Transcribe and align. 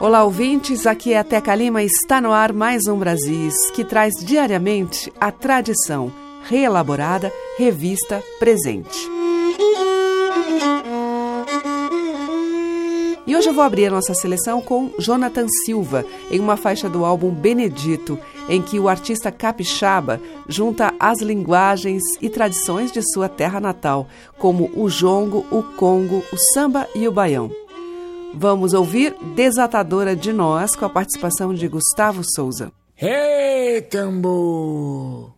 Olá, 0.00 0.24
ouvintes. 0.24 0.86
Aqui 0.86 1.12
é 1.12 1.18
a 1.18 1.24
Teca 1.24 1.54
Lima. 1.54 1.82
Está 1.82 2.22
no 2.22 2.32
ar 2.32 2.54
mais 2.54 2.86
um 2.86 2.96
Brasis, 2.96 3.70
que 3.72 3.84
traz 3.84 4.14
diariamente 4.14 5.12
a 5.20 5.30
tradição 5.30 6.10
reelaborada, 6.48 7.30
revista, 7.58 8.24
presente. 8.38 8.98
E 13.26 13.36
hoje 13.36 13.50
eu 13.50 13.52
vou 13.52 13.62
abrir 13.62 13.88
a 13.88 13.90
nossa 13.90 14.14
seleção 14.14 14.62
com 14.62 14.90
Jonathan 14.98 15.46
Silva, 15.66 16.06
em 16.30 16.40
uma 16.40 16.56
faixa 16.56 16.88
do 16.88 17.04
álbum 17.04 17.30
Benedito, 17.30 18.18
em 18.48 18.62
que 18.62 18.80
o 18.80 18.88
artista 18.88 19.30
capixaba 19.30 20.18
junta 20.48 20.94
as 20.98 21.20
linguagens 21.20 22.02
e 22.22 22.30
tradições 22.30 22.90
de 22.90 23.02
sua 23.12 23.28
terra 23.28 23.60
natal, 23.60 24.08
como 24.38 24.70
o 24.74 24.88
jongo, 24.88 25.44
o 25.50 25.62
congo, 25.62 26.24
o 26.32 26.38
samba 26.54 26.88
e 26.94 27.06
o 27.06 27.12
baião. 27.12 27.50
Vamos 28.34 28.72
ouvir 28.72 29.14
Desatadora 29.34 30.14
de 30.14 30.32
Nós 30.32 30.74
com 30.76 30.84
a 30.84 30.88
participação 30.88 31.52
de 31.52 31.66
Gustavo 31.68 32.22
Souza. 32.24 32.72
Hey, 32.96 33.82
tambor! 33.82 35.32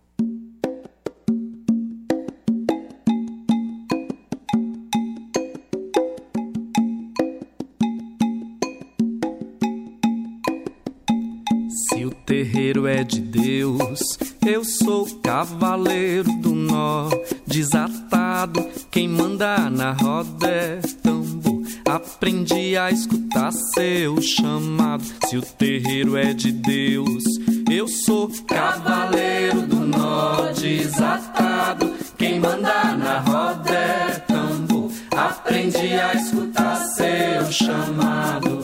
Se 11.69 12.05
o 12.05 12.11
terreiro 12.11 12.87
é 12.87 13.03
de 13.03 13.21
Deus, 13.21 14.01
eu 14.47 14.65
sou 14.65 15.07
cavaleiro 15.21 16.31
do 16.41 16.55
nó, 16.55 17.09
desatado, 17.47 18.65
quem 18.91 19.09
manda 19.09 19.71
na 19.71 19.93
roda 19.93 20.47
é 20.47 20.81
tambor. 21.03 21.62
Aprendi 21.93 22.75
a 22.75 22.91
escutar 22.91 23.53
seu 23.53 24.17
chamado. 24.23 25.05
Se 25.29 25.37
o 25.37 25.43
terreiro 25.43 26.17
é 26.17 26.33
de 26.33 26.51
Deus, 26.51 27.23
eu 27.71 27.87
sou 27.87 28.31
cavaleiro 28.49 29.61
do 29.67 29.77
nó, 29.77 30.51
desatado, 30.53 31.93
quem 32.17 32.41
manda 32.41 32.95
na 32.95 33.19
roda 33.19 33.71
é 33.71 34.25
tambor. 34.27 34.91
Aprendi 35.15 35.93
a 35.93 36.15
escutar 36.15 36.77
seu 36.77 37.53
chamado. 37.53 38.63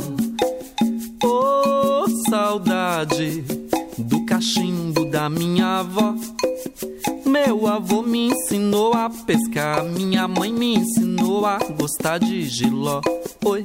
Ô 1.22 2.06
saudade 2.30 3.67
do 3.98 4.24
cachimbo 4.24 5.04
da 5.06 5.28
minha 5.28 5.80
avó. 5.80 6.14
Meu 7.24 7.66
avô 7.66 8.02
me 8.02 8.28
ensinou 8.28 8.94
a 8.94 9.10
pescar, 9.10 9.84
minha 9.84 10.28
mãe 10.28 10.52
me 10.52 10.76
ensinou 10.76 11.44
a 11.44 11.58
gostar 11.78 12.18
de 12.18 12.48
giló. 12.48 13.00
Oi. 13.44 13.62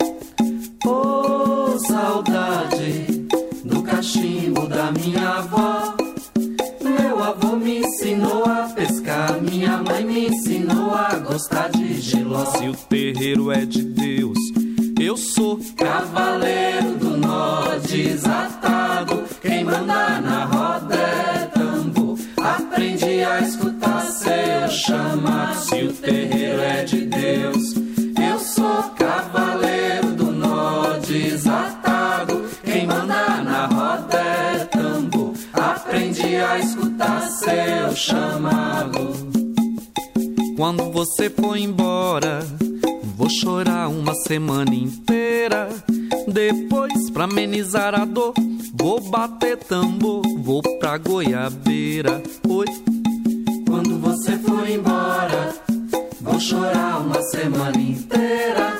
Ô 0.86 1.78
saudade 1.80 3.28
do 3.64 3.81
cachimbo 3.84 4.67
da 4.67 4.92
minha 4.92 5.38
avó. 5.38 5.95
Meu 6.81 7.23
avô 7.23 7.56
me 7.56 7.80
ensinou 7.80 8.44
a 8.45 8.70
pescar, 8.75 9.42
minha 9.42 9.78
mãe 9.78 10.03
me 10.03 10.28
ensinou 10.28 10.94
a 10.94 11.16
gostar 11.20 11.70
de 11.70 12.02
giló. 12.02 12.45
Se 12.45 12.68
o 12.68 12.73
terreiro 12.73 13.52
é 13.52 13.66
de 13.66 13.84
Deus, 13.84 14.38
eu 15.00 15.16
sou 15.16 15.59
cavaleiro 15.78 16.97
do 16.97 17.18
nó 17.18 17.75
desatado. 17.88 18.93
Quem 19.63 19.72
manda 19.72 20.19
na 20.19 20.44
roda 20.44 20.94
é 20.94 21.46
tambor. 21.57 22.18
Aprendi 22.38 23.24
a 23.24 23.40
escutar 23.40 24.01
seu 24.07 24.68
chamado. 24.68 25.57
Se 25.62 25.84
o 25.84 25.94
terreiro 25.94 26.62
é 26.62 26.84
de 26.84 27.06
Deus, 27.06 27.74
eu 28.22 28.40
sou 28.40 28.84
cavaleiro 28.97 30.12
do 30.18 30.34
nó 30.34 30.97
desatado. 30.97 32.44
Quem 32.62 32.85
manda 32.85 33.41
na 33.41 33.68
roda 33.68 34.18
é 34.18 34.66
tambor. 34.66 35.34
Aprendi 35.53 36.35
a 36.35 36.59
escutar 36.59 37.22
seu 37.30 37.95
chamado. 37.95 39.13
Quando 40.57 40.91
você 40.91 41.30
for 41.30 41.56
embora, 41.56 42.45
vou 43.16 43.30
chorar 43.30 43.88
uma 43.88 44.13
semana 44.28 44.75
inteira. 44.75 45.69
Depois, 46.28 47.09
pra 47.12 47.24
amenizar 47.24 47.95
a 47.95 48.03
dor, 48.03 48.34
vou 48.73 49.00
bater 49.00 49.57
tambor, 49.57 50.23
vou 50.39 50.61
pra 50.79 50.97
goiabeira. 50.97 52.22
Oi. 52.47 52.66
Quando 53.67 54.00
você 54.00 54.38
for 54.39 54.67
embora, 54.67 55.53
vou 56.19 56.39
chorar 56.39 57.00
uma 57.00 57.22
semana 57.22 57.78
inteira. 57.78 58.78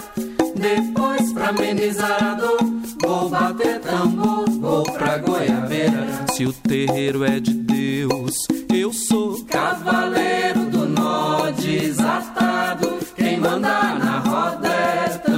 Depois, 0.55 1.31
pra 1.33 1.49
amenizar 1.49 2.23
a 2.23 2.33
dor, 2.33 2.59
vou 3.01 3.29
bater 3.29 3.79
tambor, 3.81 4.49
vou 4.49 4.83
pra 4.83 5.17
goiabeira. 5.19 6.25
Se 6.33 6.45
o 6.45 6.53
terreiro 6.53 7.23
é 7.23 7.39
de 7.39 7.53
Deus, 7.53 8.33
eu 8.73 8.91
sou 8.91 9.43
cavaleiro 9.45 10.65
do 10.65 10.87
nó 10.87 11.51
desatado. 11.51 12.97
Quem 13.15 13.39
manda 13.39 13.95
na 13.95 14.19
roda 14.19 14.67
é. 14.67 15.32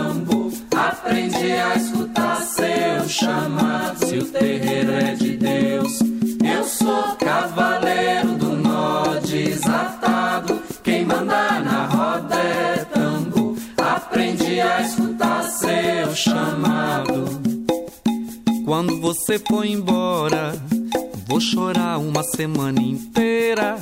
Aprendi 1.06 1.52
a 1.52 1.76
escutar 1.76 2.42
seu 2.42 3.08
chamado. 3.08 4.08
Se 4.08 4.18
o 4.18 4.26
terreiro 4.26 4.92
é 4.92 5.14
de 5.14 5.38
Deus, 5.38 6.00
eu 6.44 6.64
sou 6.64 7.16
cavaleiro 7.18 8.30
do 8.30 8.56
nó 8.56 9.20
desatado. 9.20 10.60
Quem 10.84 11.06
manda 11.06 11.60
na 11.60 11.86
roda 11.86 12.36
é 12.36 12.86
tambor. 12.86 13.56
Aprendi 13.78 14.60
a 14.60 14.82
escutar 14.82 15.44
seu 15.44 16.16
chamado. 16.16 17.40
Quando 18.66 19.00
você 19.00 19.38
for 19.38 19.64
embora, 19.64 20.56
vou 21.28 21.40
chorar 21.40 21.98
uma 21.98 22.24
semana 22.24 22.82
inteira. 22.82 23.78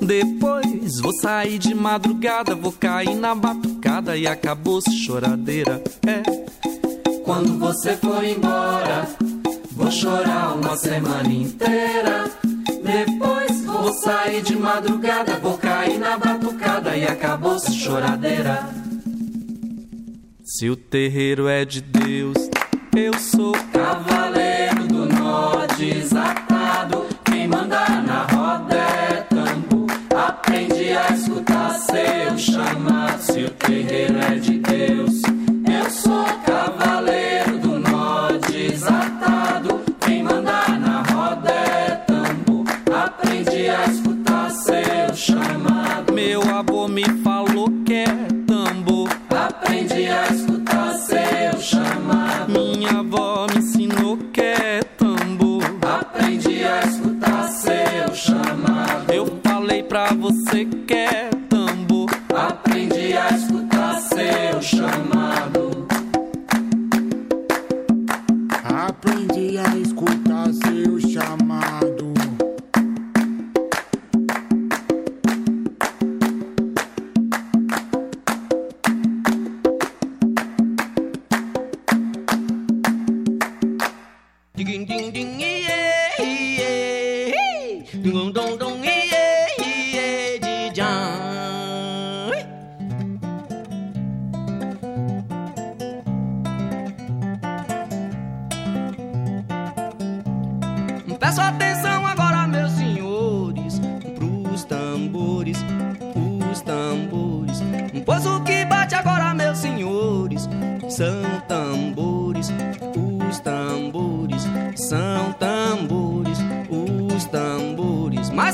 Depois 0.00 1.00
vou 1.00 1.12
sair 1.12 1.58
de 1.58 1.74
madrugada, 1.74 2.54
vou 2.54 2.72
cair 2.72 3.14
na 3.14 3.34
batucada 3.34 4.16
e 4.16 4.26
acabou-se 4.26 4.90
choradeira. 4.92 5.82
É. 6.06 6.22
Quando 7.24 7.58
você 7.58 7.96
for 7.96 8.22
embora, 8.24 9.08
vou 9.72 9.90
chorar 9.90 10.54
uma 10.54 10.76
semana 10.76 11.32
inteira. 11.32 12.30
Depois 12.82 13.64
vou 13.64 13.92
sair 13.92 14.42
de 14.42 14.56
madrugada, 14.56 15.38
vou 15.38 15.58
cair 15.58 15.98
na 15.98 16.16
batucada 16.16 16.96
e 16.96 17.04
acabou-se 17.04 17.72
choradeira. 17.72 18.68
Se 20.44 20.70
o 20.70 20.76
terreiro 20.76 21.48
é 21.48 21.64
de 21.64 21.80
Deus, 21.80 22.36
eu 22.96 23.18
sou 23.18 23.52
cavaleiro 23.72 24.86
do 24.86 25.06
nó 25.06 25.66
desatado. 25.76 26.45
O 33.44 33.50
terreiro 33.50 34.18
é 34.18 34.34
de 34.36 34.55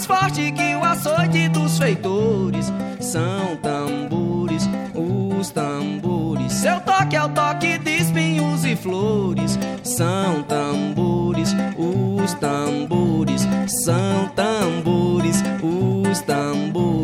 mais 0.02 0.06
forte 0.06 0.52
que 0.52 0.75
o 0.75 0.84
açoite 0.84 1.49
dos 1.49 1.78
feitores. 1.78 2.72
São 3.00 3.56
tambores, 3.56 4.69
os 4.94 5.50
tambores. 5.50 6.52
Seu 6.52 6.81
toque 6.81 7.16
é 7.16 7.22
o 7.22 7.28
toque 7.28 7.78
de 7.78 7.96
espinhos 7.99 8.64
e 8.64 8.75
flores. 8.76 9.58
São 9.82 10.43
tambores, 10.43 11.54
os 11.76 12.34
tambores. 12.34 13.46
São 13.84 14.28
tambores, 14.34 15.43
os 15.62 16.20
tambores. 16.22 17.01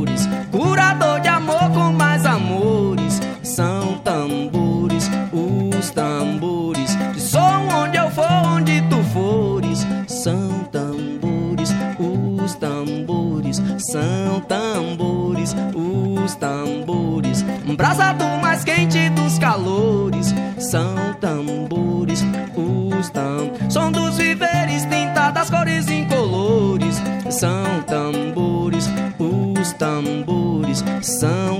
Tambores. 17.68 17.76
Brasa 17.76 18.12
do 18.14 18.24
mais 18.40 18.64
quente 18.64 19.10
dos 19.10 19.38
calores. 19.38 20.34
São 20.58 21.14
tambores, 21.20 22.24
os 22.56 23.10
tambores. 23.10 23.72
Som 23.72 23.92
dos 23.92 24.16
viveres, 24.16 24.82
tinta 24.84 25.30
das 25.30 25.50
cores 25.50 25.88
incolores. 25.88 27.00
São 27.30 27.82
tambores, 27.86 28.88
os 29.18 29.72
tambores. 29.74 30.84
São 31.02 31.57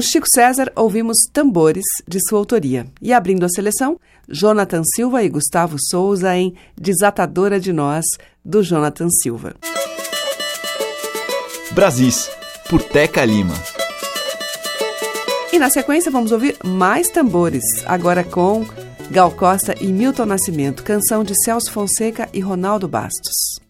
Com 0.00 0.02
Chico 0.02 0.26
César, 0.34 0.72
ouvimos 0.74 1.18
Tambores, 1.30 1.84
de 2.08 2.18
sua 2.26 2.38
autoria. 2.38 2.86
E 3.02 3.12
abrindo 3.12 3.44
a 3.44 3.50
seleção, 3.50 4.00
Jonathan 4.26 4.80
Silva 4.82 5.22
e 5.22 5.28
Gustavo 5.28 5.76
Souza 5.78 6.34
em 6.34 6.54
Desatadora 6.74 7.60
de 7.60 7.70
Nós, 7.70 8.06
do 8.42 8.62
Jonathan 8.62 9.08
Silva. 9.10 9.54
Brasis, 11.72 12.30
por 12.70 12.82
Teca 12.82 13.26
Lima. 13.26 13.52
E 15.52 15.58
na 15.58 15.68
sequência 15.68 16.10
vamos 16.10 16.32
ouvir 16.32 16.56
mais 16.64 17.10
tambores, 17.10 17.62
agora 17.84 18.24
com 18.24 18.64
Gal 19.10 19.30
Costa 19.30 19.74
e 19.82 19.88
Milton 19.88 20.24
Nascimento, 20.24 20.82
canção 20.82 21.22
de 21.22 21.34
Celso 21.44 21.70
Fonseca 21.70 22.26
e 22.32 22.40
Ronaldo 22.40 22.88
Bastos. 22.88 23.60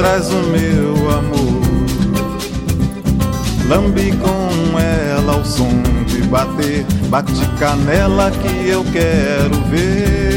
Traz 0.00 0.30
o 0.30 0.42
meu 0.44 1.10
amor. 1.10 1.60
Lambe 3.68 4.12
com 4.12 4.78
ela 4.78 5.36
o 5.36 5.44
som 5.44 5.68
de 6.06 6.22
bater, 6.22 6.86
bate 7.10 7.46
canela 7.58 8.30
que 8.30 8.68
eu 8.68 8.82
quero 8.92 9.60
ver. 9.68 10.29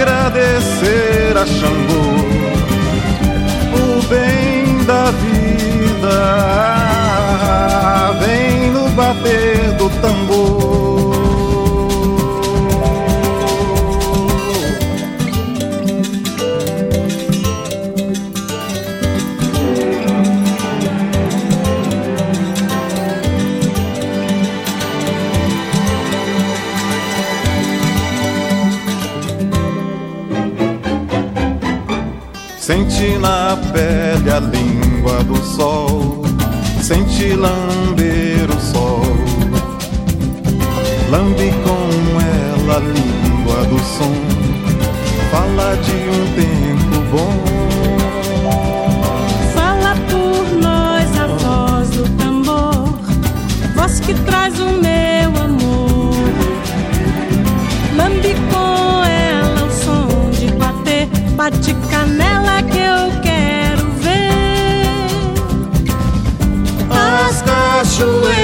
Agradecer 0.00 1.36
a 1.36 1.44
Xangô, 1.44 2.16
o 3.76 4.02
bem 4.08 4.82
da 4.84 5.10
vida, 5.10 6.18
vem 8.18 8.70
no 8.70 8.88
bater 8.90 9.72
do 9.76 9.90
tambor. 10.00 10.29
Na 33.18 33.56
pele 33.72 34.30
a 34.30 34.38
língua 34.40 35.24
do 35.24 35.36
sol, 35.42 36.22
sente 36.82 37.34
lamber 37.34 38.46
o 38.50 38.60
sol. 38.60 39.00
Lambe 41.10 41.50
com 41.64 42.20
ela 42.20 42.76
a 42.76 42.80
língua 42.80 43.64
do 43.64 43.78
som, 43.78 44.12
fala 45.30 45.76
de 45.76 45.92
um 45.92 46.34
tempo 46.34 46.69
away. 68.02 68.39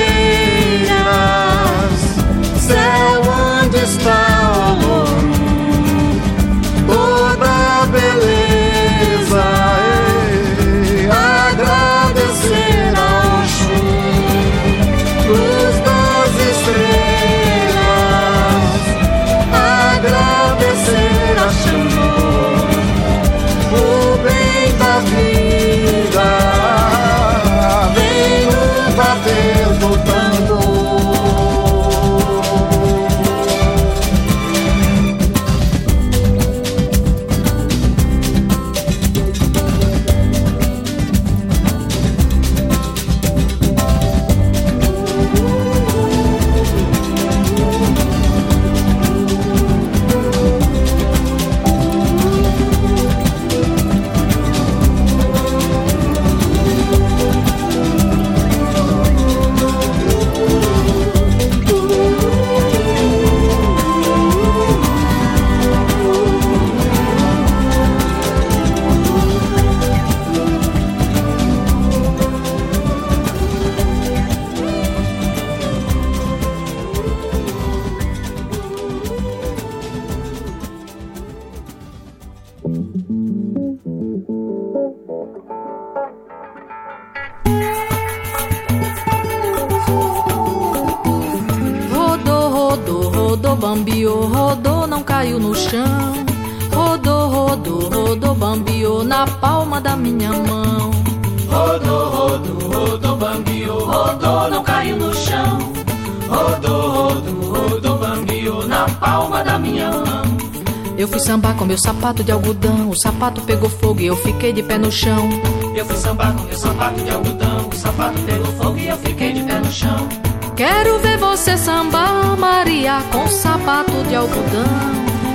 Sapato 113.16 113.40
pegou 113.40 113.70
fogo 113.70 114.00
e 114.00 114.06
eu 114.06 114.16
fiquei 114.16 114.52
de 114.52 114.62
pé 114.62 114.76
no 114.76 114.92
chão. 114.92 115.26
Eu 115.74 115.86
fui 115.86 115.96
sambar 115.96 116.34
com 116.34 116.42
meu 116.42 116.56
sapato 116.56 117.00
de 117.00 117.10
algodão, 117.10 117.68
o 117.72 117.74
sapato 117.74 118.20
pegou 118.20 118.46
fogo 118.52 118.76
e 118.76 118.88
eu 118.88 118.96
fiquei 118.98 119.32
de 119.32 119.42
pé 119.42 119.58
no 119.58 119.72
chão. 119.72 120.06
Quero 120.54 120.98
ver 120.98 121.16
você 121.16 121.56
sambar, 121.56 122.36
Maria, 122.36 123.02
com 123.10 123.26
sapato 123.26 123.92
de 124.06 124.14
algodão. 124.14 124.66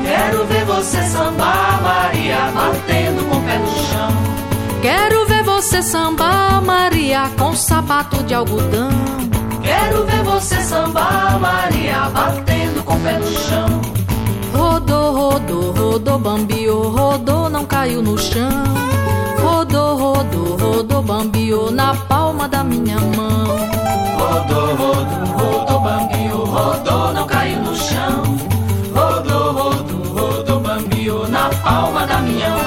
Quero 0.05 0.45
ver 0.45 0.63
você 0.65 1.01
sambar, 1.05 1.81
Maria, 1.81 2.51
batendo 2.53 3.27
com 3.27 3.37
o 3.37 3.41
pé 3.41 3.57
no 3.57 3.67
chão. 3.67 4.11
Quero 4.83 5.25
ver 5.25 5.43
você 5.43 5.81
sambar, 5.81 6.61
Maria, 6.61 7.31
com 7.35 7.55
sapato 7.55 8.23
de 8.23 8.35
algodão. 8.35 8.91
Quero 9.63 10.05
ver 10.05 10.23
você 10.23 10.61
sambar, 10.61 11.39
Maria, 11.39 12.11
batendo 12.13 12.83
com 12.83 12.93
o 12.93 12.99
pé 12.99 13.17
no 13.17 13.31
chão. 13.39 13.81
Rodou, 14.53 15.13
rodou, 15.13 15.71
rodou, 15.71 16.19
bambiou, 16.19 16.89
rodou, 16.89 17.40
caiu 17.81 18.03
no 18.03 18.15
chão. 18.15 18.63
Rodou, 19.41 19.97
rodou, 19.97 20.55
rodou, 20.55 21.01
bambiou 21.01 21.71
na 21.71 21.95
palma 21.95 22.47
da 22.47 22.63
minha 22.63 22.99
mão. 22.99 23.47
Rodou, 24.19 24.75
rodou, 24.75 25.25
rodou, 25.35 25.79
bambiou, 25.79 26.45
rodou, 26.45 27.13
não 27.13 27.25
caiu 27.25 27.59
no 27.59 27.75
chão. 27.75 28.37
Rodou, 28.93 29.53
rodou, 29.53 30.13
rodou, 30.13 30.59
bambiou 30.59 31.27
na 31.27 31.49
palma 31.49 32.05
da 32.05 32.19
minha 32.19 32.49
mão. 32.49 32.61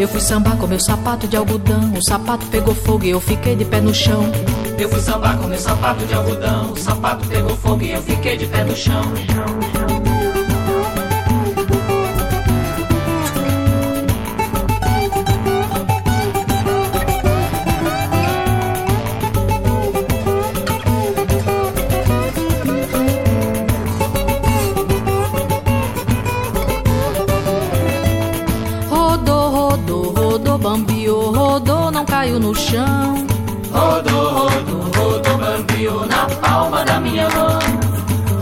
Eu 0.00 0.08
fui 0.08 0.20
sambar 0.20 0.56
com 0.56 0.66
meu 0.66 0.80
sapato 0.80 1.28
de 1.28 1.36
algodão, 1.36 1.92
o 1.96 2.02
sapato 2.02 2.44
pegou 2.46 2.74
fogo 2.74 3.04
e 3.04 3.10
eu 3.10 3.20
fiquei 3.20 3.54
de 3.54 3.64
pé 3.64 3.80
no 3.80 3.94
chão. 3.94 4.24
Eu 4.76 4.88
fui 4.88 5.00
sambar 5.00 5.38
com 5.38 5.46
meu 5.46 5.58
sapato 5.60 6.04
de 6.04 6.14
algodão, 6.14 6.72
o 6.72 6.76
sapato 6.76 7.24
pegou 7.28 7.56
fogo 7.56 7.84
e 7.84 7.92
eu 7.92 8.02
fiquei 8.02 8.36
de 8.36 8.46
pé 8.46 8.64
no 8.64 8.74
chão. 8.74 9.02
No 32.48 32.54
chão. 32.54 33.26
Rodou, 33.70 34.48
rodou, 34.48 34.82
rodou, 34.96 35.38
bambiou 35.38 36.06
na 36.06 36.24
palma 36.40 36.82
da 36.82 36.98
minha 36.98 37.28
mão. 37.28 37.58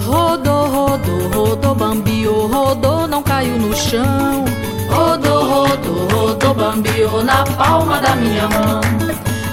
Rodou, 0.05 0.69
rodou, 0.69 1.29
rodou, 1.35 1.75
bambiou, 1.75 2.47
rodou, 2.47 3.09
não 3.09 3.21
caiu 3.23 3.59
no 3.59 3.75
chão. 3.75 4.45
Rodou, 4.89 5.45
rodou, 5.45 6.09
rodou, 6.09 6.55
bambiou 6.55 7.25
na 7.25 7.43
palma 7.43 8.01
da 8.01 8.15
minha 8.15 8.49
mão. 8.49 8.81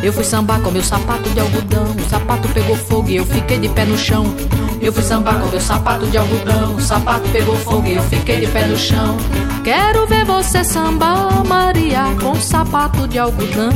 Eu 0.03 0.13
fui 0.13 0.23
sambar 0.23 0.59
com 0.59 0.69
meu 0.69 0.83
sapato 0.83 1.29
de 1.29 1.39
algodão, 1.39 1.85
o 1.85 2.09
sapato 2.09 2.47
pegou 2.49 2.75
fogo 2.75 3.09
e 3.09 3.15
eu 3.15 3.25
fiquei 3.25 3.57
de 3.57 3.69
pé 3.69 3.85
no 3.85 3.97
chão. 3.97 4.25
Eu 4.81 4.93
fui 4.93 5.01
sambar 5.01 5.39
com 5.39 5.47
meu 5.47 5.61
sapato 5.61 6.05
de 6.05 6.17
algodão, 6.17 6.75
o 6.75 6.81
sapato 6.81 7.27
pegou 7.29 7.55
fogo 7.55 7.87
e 7.87 7.95
eu 7.95 8.03
fiquei 8.03 8.41
de 8.41 8.47
pé 8.47 8.67
no 8.67 8.77
chão. 8.77 9.17
Quero 9.63 10.05
ver 10.05 10.25
você 10.25 10.63
sambar, 10.63 11.43
Maria, 11.47 12.03
com 12.21 12.35
sapato 12.35 13.07
de 13.07 13.17
algodão. 13.17 13.71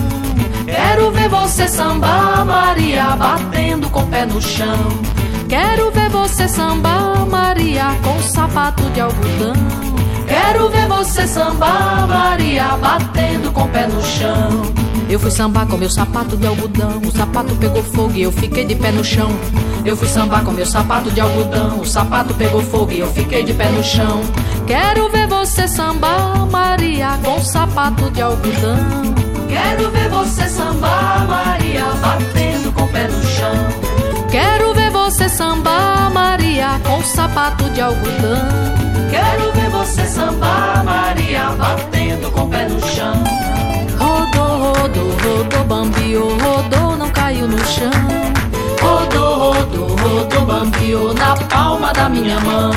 Quero 0.67 1.11
ver 1.11 1.29
você 1.29 1.65
sambar, 1.65 2.45
Maria, 2.45 3.15
batendo 3.15 3.89
com 3.89 4.01
o 4.01 4.07
pé 4.07 4.25
no 4.25 4.41
chão. 4.41 4.89
Quero 5.47 5.89
ver 5.91 6.09
você 6.09 6.45
sambar, 6.45 7.25
Maria, 7.25 7.85
com 8.03 8.21
sapato 8.21 8.83
de 8.89 8.99
algodão. 8.99 9.53
Quero 10.27 10.69
ver 10.69 10.87
você 10.89 11.25
sambar, 11.25 12.05
Maria, 12.05 12.75
batendo 12.81 13.49
com 13.53 13.63
o 13.63 13.69
pé 13.69 13.87
no 13.87 14.03
chão. 14.03 14.49
Eu 15.09 15.17
fui 15.21 15.31
sambar 15.31 15.67
com 15.67 15.77
meu 15.77 15.89
sapato 15.89 16.35
de 16.35 16.45
algodão, 16.45 16.99
o 17.01 17.11
sapato 17.17 17.55
pegou 17.55 17.81
fogo 17.81 18.13
e 18.13 18.23
eu 18.23 18.31
fiquei 18.33 18.65
de 18.65 18.75
pé 18.75 18.91
no 18.91 19.05
chão. 19.05 19.29
Eu 19.85 19.95
fui 19.95 20.09
sambar 20.09 20.43
com 20.43 20.51
meu 20.51 20.65
sapato 20.65 21.09
de 21.09 21.21
algodão, 21.21 21.79
o 21.79 21.85
sapato 21.85 22.33
pegou 22.33 22.61
fogo 22.61 22.91
e 22.91 22.99
eu 22.99 23.07
fiquei 23.13 23.41
de 23.41 23.53
pé 23.53 23.69
no 23.69 23.81
chão. 23.81 24.19
Quero 24.65 25.09
ver 25.11 25.27
você 25.27 25.65
sambar, 25.65 26.45
Maria, 26.51 27.17
com 27.23 27.39
sapato 27.39 28.11
de 28.11 28.21
algodão. 28.21 29.26
Quero 29.47 29.91
ver 29.91 30.09
você 30.09 30.49
sambar, 30.49 31.27
Maria, 31.27 31.85
batendo 32.01 32.71
com 32.73 32.83
o 32.83 32.87
pé 32.89 33.07
no 33.07 33.23
chão. 33.23 33.67
Quero 34.29 34.73
ver 34.73 34.89
você 34.91 35.29
sambar, 35.29 36.11
Maria, 36.11 36.79
com 36.85 37.01
sapato 37.03 37.69
de 37.69 37.81
algodão. 37.81 38.77
Quero 39.09 39.51
ver 39.53 39.69
você 39.69 40.05
sambar, 40.05 40.83
Maria, 40.83 41.49
batendo 41.57 42.29
com 42.31 42.41
o 42.41 42.49
pé 42.49 42.67
no 42.67 42.79
chão. 42.87 43.23
Rodou, 43.97 44.73
rodou, 44.73 45.11
rodou, 45.23 45.63
bambiou, 45.63 46.37
rodou, 46.37 46.97
não 46.97 47.09
caiu 47.09 47.47
no 47.47 47.57
chão. 47.65 47.91
Rodou, 48.81 49.53
rodou, 49.53 49.87
rodou, 49.95 50.45
bambiou 50.45 51.13
na 51.13 51.35
palma 51.35 51.93
da 51.93 52.09
minha 52.09 52.39
mão. 52.41 52.71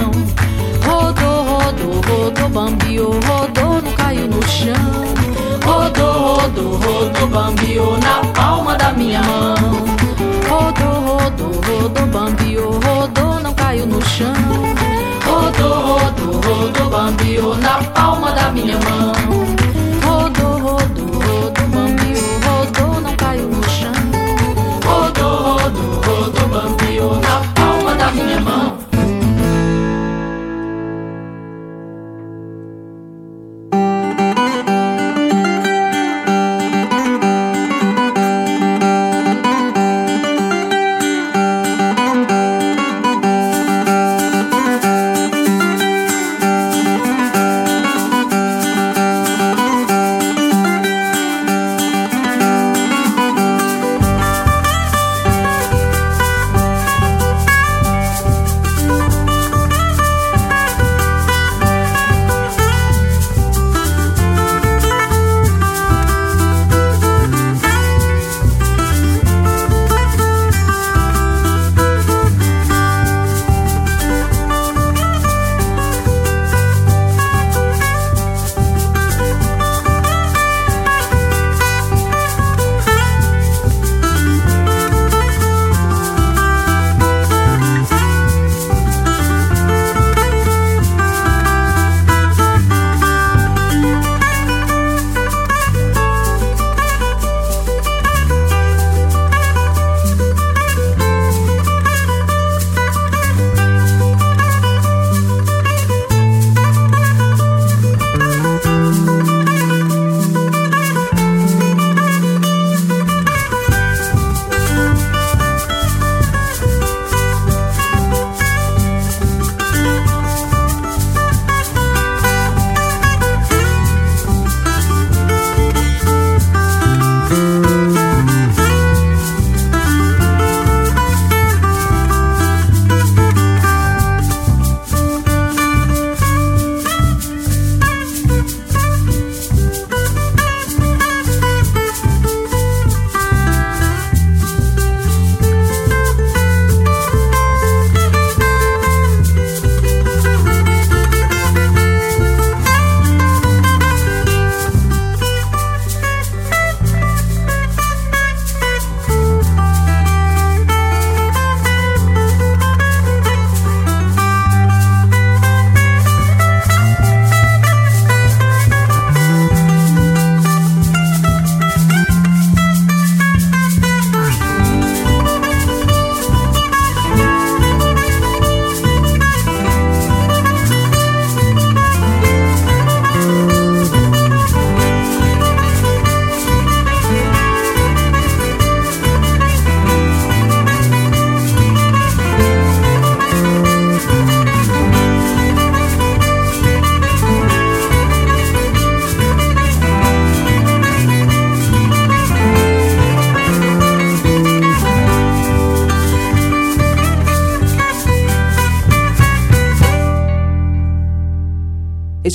Rodou, 0.87 1.43
rodou, 1.45 2.01
rodou, 2.01 2.49
bambiou, 2.49 3.13
rodou, 3.13 3.83
não 3.83 3.93
caiu 3.93 4.29
no 4.29 4.43
chão. 4.49 5.20
Rodou, 5.71 6.35
rodou, 6.35 6.73
rodou, 6.79 7.29
bambiou 7.29 7.97
na 7.99 8.21
palma 8.33 8.77
da 8.77 8.93
minha 8.93 9.23
mão. 9.23 9.55
Rodou, 10.49 11.17
rodou, 11.17 11.53
rodou, 11.63 12.07
bambiou, 12.09 12.73
rodou, 12.73 13.41
não 13.41 13.55
caiu 13.55 13.87
no 13.87 14.03
chão. 14.03 14.35
Rodou, 15.25 15.99
rodou, 15.99 16.41
rodou, 16.41 16.91
bambiou 16.91 17.57
na 17.59 17.85
palma 17.85 18.33
da 18.33 18.51
minha 18.51 18.79
mão. 18.79 19.30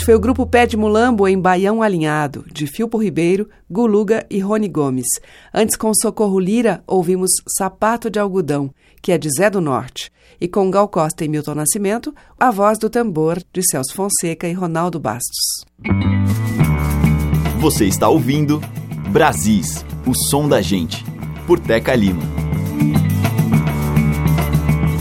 Foi 0.06 0.14
o 0.14 0.20
grupo 0.20 0.46
Pé 0.46 0.68
de 0.68 0.78
Mulambo 0.78 1.28
em 1.28 1.36
Baião 1.36 1.82
Alinhado, 1.82 2.46
de 2.54 2.68
Filpo 2.68 2.96
Ribeiro, 3.00 3.50
Guluga 3.68 4.24
e 4.30 4.40
Rony 4.40 4.68
Gomes. 4.68 5.08
Antes, 5.52 5.76
com 5.76 5.92
Socorro 5.96 6.40
Lira, 6.40 6.84
ouvimos 6.86 7.32
Sapato 7.58 8.08
de 8.08 8.20
Algodão, 8.20 8.72
que 9.02 9.12
é 9.12 9.18
de 9.18 9.28
Zé 9.36 9.50
do 9.50 9.60
Norte. 9.60 10.12
E 10.40 10.48
com 10.48 10.70
Gal 10.70 10.88
Costa 10.88 11.26
e 11.26 11.28
Milton 11.28 11.56
Nascimento, 11.56 12.14
a 12.40 12.52
voz 12.52 12.78
do 12.78 12.88
tambor 12.88 13.42
de 13.52 13.68
Celso 13.68 13.96
Fonseca 13.96 14.48
e 14.48 14.54
Ronaldo 14.54 15.00
Bastos. 15.00 15.66
Você 17.60 17.86
está 17.86 18.08
ouvindo 18.08 18.62
Brasis, 19.10 19.84
o 20.06 20.14
som 20.30 20.48
da 20.48 20.62
gente, 20.62 21.04
por 21.48 21.60
Teca 21.60 21.96
Lima. 21.96 22.45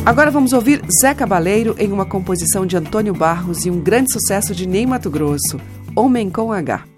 Agora 0.07 0.31
vamos 0.31 0.53
ouvir 0.53 0.83
Zé 1.01 1.15
Cabaleiro 1.15 1.75
em 1.79 1.91
uma 1.91 2.05
composição 2.05 2.67
de 2.67 2.77
Antônio 2.77 3.15
Barros 3.15 3.65
e 3.65 3.71
um 3.71 3.81
grande 3.81 4.13
sucesso 4.13 4.55
de 4.55 4.69
Ney 4.69 4.85
Mato 4.85 5.11
Grosso, 5.11 5.59
Homem 5.97 6.29
com 6.29 6.53
H. 6.53 6.94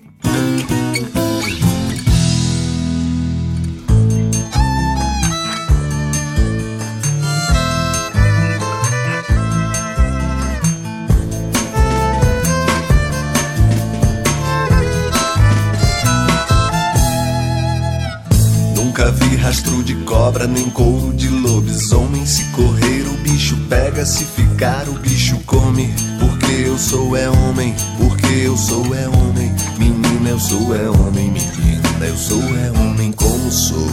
Nunca 18.96 19.10
vi 19.10 19.36
rastro 19.36 19.82
de 19.84 19.94
cobra, 20.06 20.46
nem 20.46 20.70
couro 20.70 21.12
de 21.12 21.28
lobisomem. 21.28 22.24
Se 22.24 22.44
correr, 22.44 23.06
o 23.06 23.12
bicho 23.18 23.54
pega, 23.68 24.06
se 24.06 24.24
ficar, 24.24 24.88
o 24.88 24.94
bicho 24.94 25.38
come. 25.44 25.92
Porque 26.18 26.62
eu 26.66 26.78
sou 26.78 27.14
é 27.14 27.28
homem, 27.28 27.74
porque 27.98 28.26
eu 28.26 28.56
sou 28.56 28.94
é 28.94 29.06
homem. 29.06 29.54
Menina, 29.78 30.30
eu 30.30 30.40
sou 30.40 30.74
é 30.74 30.88
homem, 30.88 31.30
menina, 31.30 32.06
eu 32.06 32.16
sou 32.16 32.40
é 32.40 32.70
homem 32.70 33.12
como 33.12 33.52
sou. 33.52 33.86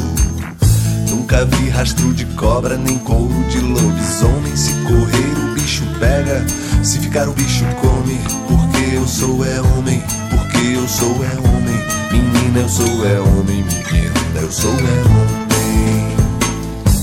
Nunca 1.10 1.44
vi 1.44 1.68
rastro 1.68 2.14
de 2.14 2.24
cobra, 2.38 2.78
nem 2.78 2.98
couro 3.00 3.44
de 3.50 3.60
lobisomem. 3.60 4.56
Se 4.56 4.72
correr, 4.86 5.50
o 5.50 5.54
bicho 5.54 5.84
pega, 6.00 6.46
se 6.82 7.00
ficar, 7.00 7.28
o 7.28 7.34
bicho 7.34 7.66
come. 7.82 8.18
Porque 8.48 8.96
eu 8.96 9.06
sou 9.06 9.44
é 9.44 9.60
homem, 9.60 10.02
porque 10.30 10.78
eu 10.78 10.88
sou 10.88 11.14
é 11.26 11.50
homem. 11.50 11.76
Menina, 12.10 12.60
eu 12.60 12.70
sou 12.70 13.06
é 13.06 13.20
homem, 13.20 13.66
menina, 13.66 14.23
eu 14.42 14.52
sou 14.52 14.72
homem. 14.72 15.44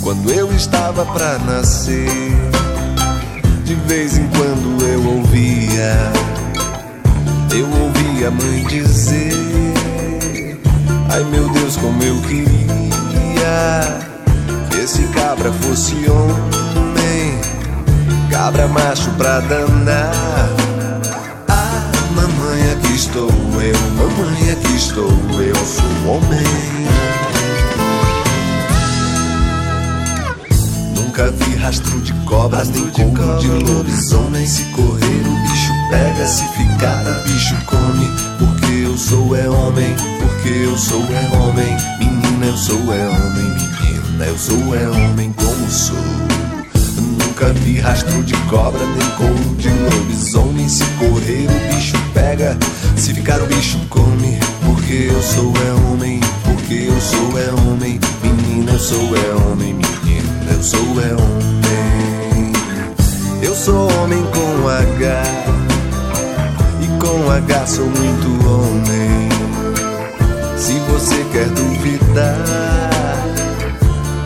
Quando 0.03 0.31
eu 0.31 0.53
estava 0.53 1.05
pra 1.07 1.39
nascer, 1.39 2.09
de 3.65 3.75
vez 3.87 4.19
em 4.19 4.27
quando 4.29 4.85
eu 4.85 5.05
ouvia, 5.17 5.97
eu 7.55 7.69
ouvia 7.83 8.29
a 8.29 8.31
mãe 8.31 8.65
dizer: 8.65 9.33
Ai 11.11 11.25
meu 11.25 11.49
Deus, 11.51 11.77
como 11.77 12.03
eu 12.03 12.21
queria 12.23 12.51
que 14.71 14.79
esse 14.79 15.03
cabra 15.09 15.53
fosse 15.53 15.95
homem, 16.09 17.41
cabra 18.31 18.67
macho 18.69 19.11
pra 19.13 19.41
danar. 19.41 20.51
Ah, 21.49 21.91
mamãe, 22.15 22.73
aqui 22.73 22.95
estou 22.95 23.29
eu, 23.29 23.81
mamãe, 23.97 24.51
aqui 24.51 24.77
estou 24.77 25.11
eu, 25.41 25.57
sou 25.57 26.13
homem. 26.15 27.10
Nunca 31.21 31.33
vi 31.33 31.55
rastro 31.57 32.01
de 32.01 32.15
cobras, 32.25 32.71
nem 32.71 32.87
couro 32.89 33.39
de 33.41 33.49
lobisomem. 33.49 34.47
Se 34.47 34.65
correr, 34.73 35.23
o 35.27 35.43
bicho 35.43 35.73
pega, 35.91 36.27
se 36.27 36.43
ficar, 36.45 37.05
o 37.07 37.29
bicho 37.29 37.55
come. 37.67 38.09
Porque 38.39 38.87
eu 38.87 38.97
sou 38.97 39.37
é 39.37 39.47
homem, 39.47 39.95
porque 40.19 40.49
eu 40.49 40.79
sou 40.79 41.03
é 41.03 41.37
homem. 41.37 41.77
Menina, 41.99 42.47
eu 42.47 42.57
sou 42.57 42.95
é 42.95 43.07
homem, 43.07 43.51
menina, 43.51 44.25
eu 44.25 44.39
sou 44.39 44.75
é 44.75 44.89
homem 44.89 45.31
como 45.35 45.71
sou. 45.71 45.95
Nunca 46.97 47.53
vi 47.53 47.79
rastro 47.81 48.23
de 48.23 48.35
cobra, 48.49 48.81
nem 48.81 49.11
couro 49.19 49.57
de 49.57 49.69
lobisomem. 49.69 50.71
Se 50.71 50.85
correr, 50.99 51.47
o 51.51 51.75
bicho 51.75 51.99
pega, 52.15 52.57
se 52.97 53.13
ficar, 53.13 53.43
o 53.43 53.47
bicho 53.47 53.79
come. 53.91 54.39
Porque 54.65 55.11
eu 55.13 55.23
sou 55.23 55.53
é 55.67 55.91
homem, 55.91 56.19
porque 56.45 56.87
eu 56.89 56.99
sou 56.99 57.39
é 57.39 57.53
homem. 57.61 58.01
Menina, 58.23 58.73
eu 58.73 58.79
sou 58.79 59.17
é 59.17 59.35
homem, 59.35 59.75
eu 60.51 60.63
sou 60.63 60.81
é 61.01 61.13
homem. 61.15 62.53
Eu 63.43 63.55
sou 63.55 63.89
homem 64.03 64.23
com 64.33 64.69
H, 64.69 65.23
e 66.83 66.87
com 66.99 67.31
H 67.31 67.67
sou 67.67 67.87
muito 67.87 68.49
homem. 68.49 69.29
Se 70.57 70.79
você 70.91 71.25
quer 71.33 71.49
duvidar, 71.49 73.25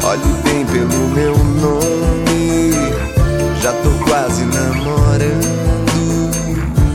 olhe 0.03 0.43
bem 0.45 0.67
pelo 0.67 1.09
meu 1.11 1.37
nome. 1.37 2.73
Já 3.63 3.73
tô 3.73 3.91
quase 4.05 4.45
namorando, 4.45 6.31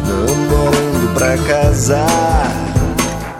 namorando 0.05 1.13
pra 1.13 1.37
casar. 1.37 2.51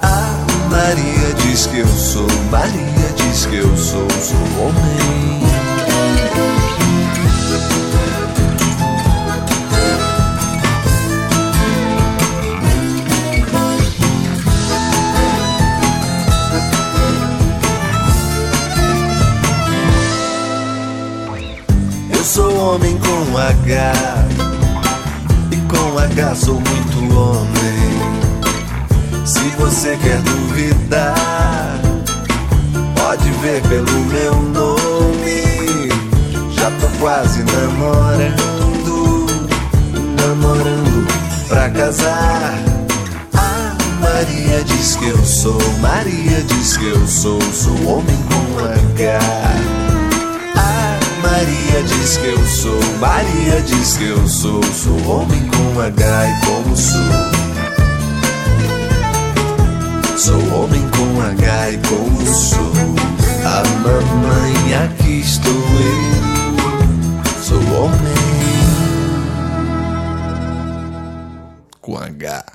A 0.02 0.70
Maria 0.70 1.34
diz 1.44 1.68
que 1.68 1.80
eu 1.80 1.88
sou, 1.88 2.28
Maria 2.50 3.14
diz 3.16 3.46
que 3.46 3.58
eu 3.58 3.78
sou, 3.78 4.08
sou 4.22 4.68
homem. 4.68 5.49
Homem 22.60 23.00
com 23.00 23.38
H 23.38 23.94
E 25.52 25.56
com 25.68 25.98
H 25.98 26.36
sou 26.36 26.54
muito 26.54 27.18
homem. 27.18 28.00
Se 29.26 29.50
você 29.58 29.98
quer 29.98 30.22
duvidar 30.22 31.82
Pode 32.96 33.32
ver 33.42 33.64
pelo 33.64 34.00
meu 34.06 34.36
nome 34.36 34.79
quase 37.00 37.44
namorando 37.44 39.26
Namorando 40.22 41.08
pra 41.48 41.70
casar 41.70 42.54
A 43.34 43.76
Maria 44.02 44.64
diz 44.64 44.96
que 44.96 45.08
eu 45.08 45.26
sou 45.26 45.60
Maria 45.80 46.44
diz 46.44 46.78
que 46.78 46.88
eu 46.88 47.08
sou 47.08 47.42
Sou 47.54 47.74
homem 47.88 48.18
com 48.30 48.60
H 48.60 49.20
a 50.56 51.00
Maria 51.22 51.84
diz 51.84 52.18
que 52.18 52.28
eu 52.28 52.46
sou, 52.46 52.80
Maria 53.00 53.62
diz 53.62 53.98
que 53.98 54.08
eu 54.08 54.28
sou, 54.28 54.62
sou 54.74 54.98
homem 55.08 55.48
com 55.48 55.80
H 55.80 56.28
e 56.28 56.46
como 56.46 56.76
sou. 56.76 57.00
Sou 60.18 60.62
homem 60.62 60.82
com 60.90 61.22
H 61.22 61.72
e 61.72 61.78
como 61.88 62.26
sou. 62.26 62.74
A 63.46 63.64
mamãe, 63.80 64.74
aqui 64.84 65.22
estou 65.22 65.54
eu. 65.54 66.29
Sou 67.50 67.58
homem 67.58 68.14
com 71.82 71.98
H. 71.98 72.49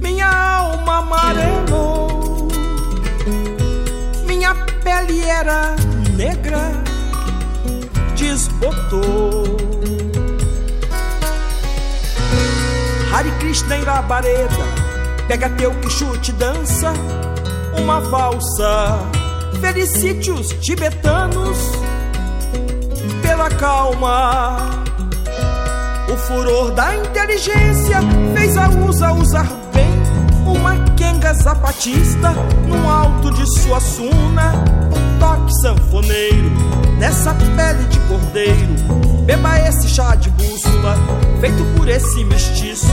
minha 0.00 0.26
alma 0.26 0.98
amarelou, 0.98 2.48
minha 4.26 4.52
pele 4.82 5.24
era 5.26 5.76
negra, 6.16 6.72
desbotou. 8.16 9.44
Hare 13.12 13.30
Krishna 13.38 13.76
em 13.76 13.84
labareda, 13.84 14.64
pega 15.28 15.48
teu 15.50 15.72
que 15.76 15.88
chute 15.88 16.32
dança, 16.32 16.92
uma 17.78 18.00
valsa. 18.00 18.98
Felicite-os 19.60 20.48
tibetanos 20.60 21.58
pela 23.22 23.50
calma 23.50 24.75
O 26.08 26.16
furor 26.16 26.70
da 26.70 26.94
inteligência 26.96 27.98
fez 28.34 28.56
a 28.56 28.68
usa 28.68 29.12
usar 29.12 29.48
bem 29.74 29.90
uma 30.46 30.76
quenga 30.94 31.34
zapatista 31.34 32.30
no 32.66 32.88
alto 32.88 33.32
de 33.32 33.44
sua 33.60 33.80
suna. 33.80 34.52
Um 34.94 35.18
toque 35.18 35.52
sanfoneiro 35.60 36.50
nessa 36.98 37.34
pele 37.34 37.84
de 37.88 37.98
cordeiro. 38.00 38.76
Beba 39.24 39.58
esse 39.58 39.88
chá 39.88 40.14
de 40.14 40.30
bússola 40.30 40.96
feito 41.40 41.64
por 41.76 41.88
esse 41.88 42.24
mestiço. 42.24 42.86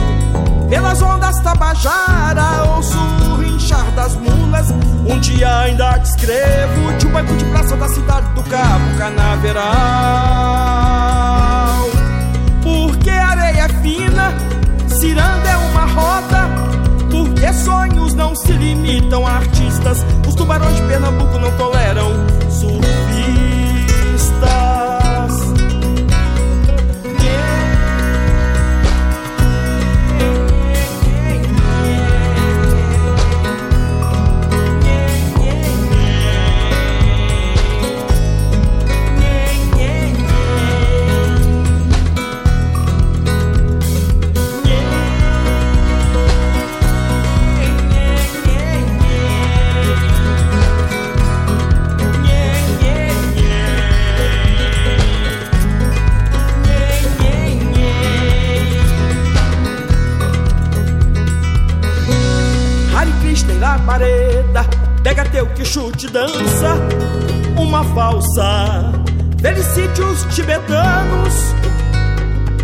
Pelas 0.68 1.02
ondas 1.04 1.40
tabajara 1.42 2.64
ouço 2.76 2.98
o 3.32 3.36
rinchar 3.36 3.92
das 3.92 4.16
mulas. 4.16 4.72
Um 5.08 5.20
dia 5.20 5.60
ainda 5.60 6.00
te 6.00 6.10
escrevo 6.10 6.94
de 6.98 7.06
um 7.06 7.12
banco 7.12 7.36
de 7.36 7.46
praça 7.46 7.76
da 7.76 7.88
cidade 7.88 8.28
do 8.34 8.42
Cabo 8.44 8.98
Canaveral. 8.98 10.73
Porque 13.04 13.20
areia 13.20 13.66
é 13.66 13.70
fina, 13.82 14.34
ciranda 14.88 15.50
é 15.50 15.58
uma 15.58 15.86
roda. 15.88 16.48
Porque 17.12 17.52
sonhos 17.52 18.14
não 18.14 18.34
se 18.34 18.54
limitam 18.54 19.28
a 19.28 19.32
artistas. 19.32 20.06
Os 20.26 20.34
tubarões 20.36 20.74
de 20.78 20.84
Pernambuco 20.84 21.38
não 21.38 21.52
toleram 21.58 22.12
surfistas. 22.50 22.93
Pega 65.04 65.26
teu 65.26 65.46
que 65.48 65.66
chute 65.66 66.08
dança, 66.08 66.76
uma 67.58 67.84
falsa. 67.84 68.92
Felicite 69.40 70.02
os 70.02 70.24
tibetanos 70.34 71.34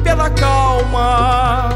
pela 0.04 0.30
calma. 0.30 1.70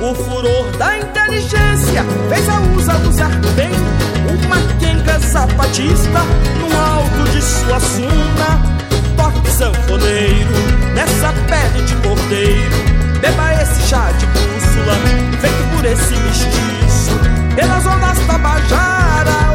O 0.00 0.14
furor 0.14 0.66
da 0.78 0.98
inteligência 0.98 2.04
fez 2.28 2.48
a 2.48 2.60
usa 2.74 2.96
usar 3.08 3.30
bem 3.54 3.70
uma 4.44 4.56
quenga 4.78 5.18
zapatista 5.18 6.20
no 6.58 6.76
alto 6.76 7.30
de 7.30 7.42
sua 7.42 7.78
suna. 7.80 8.80
Toque 9.16 9.50
sanfoneiro 9.50 10.54
nessa 10.94 11.32
pele 11.48 11.84
de 11.84 11.94
cordeiro. 11.96 13.20
Beba 13.20 13.62
esse 13.62 13.88
chá 13.88 14.10
de 14.12 14.26
bússola 14.26 14.94
feito 15.40 15.76
por 15.76 15.84
esse 15.84 16.16
mestiço 16.16 16.79
pelas 17.54 17.86
ondas 17.86 18.18
tabajara 18.26 19.49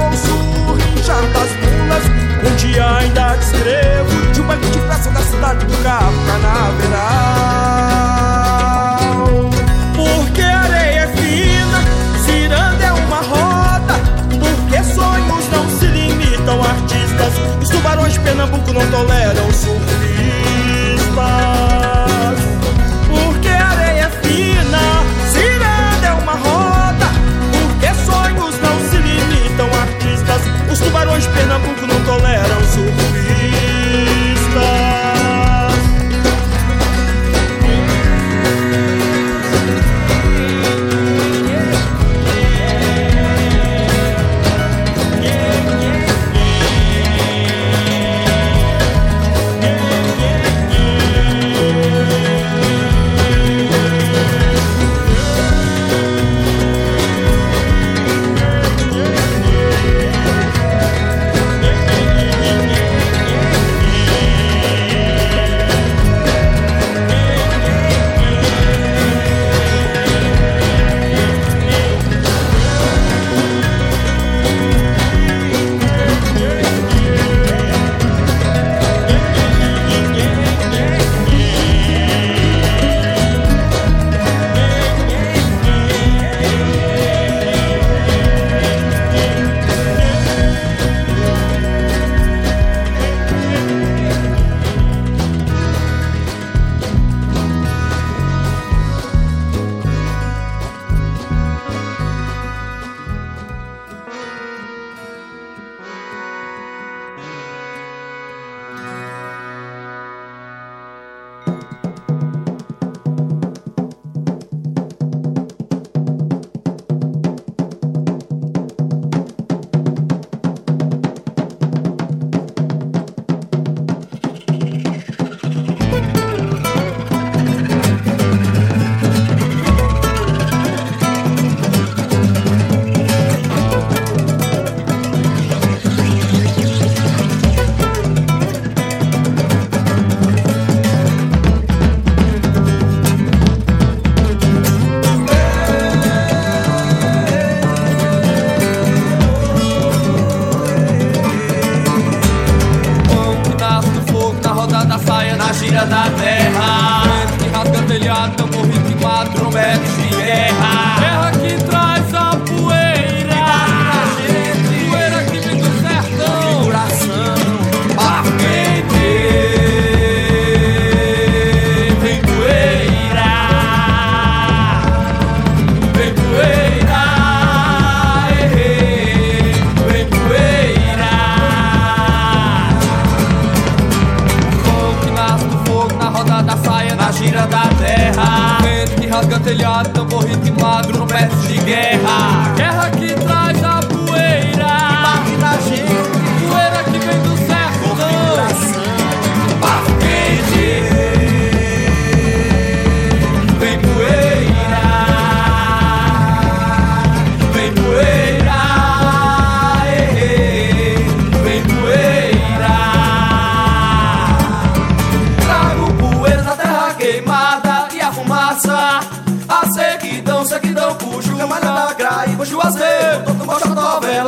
sequidão, 219.74 220.46
sequidão, 220.46 220.96
puxo 220.96 221.36
camalha 221.38 221.66
da 221.66 221.94
graíba, 221.94 222.46
juazeiro, 222.46 223.24
todo 223.26 223.46
mochotó 223.46 224.00
velado. 224.00 224.25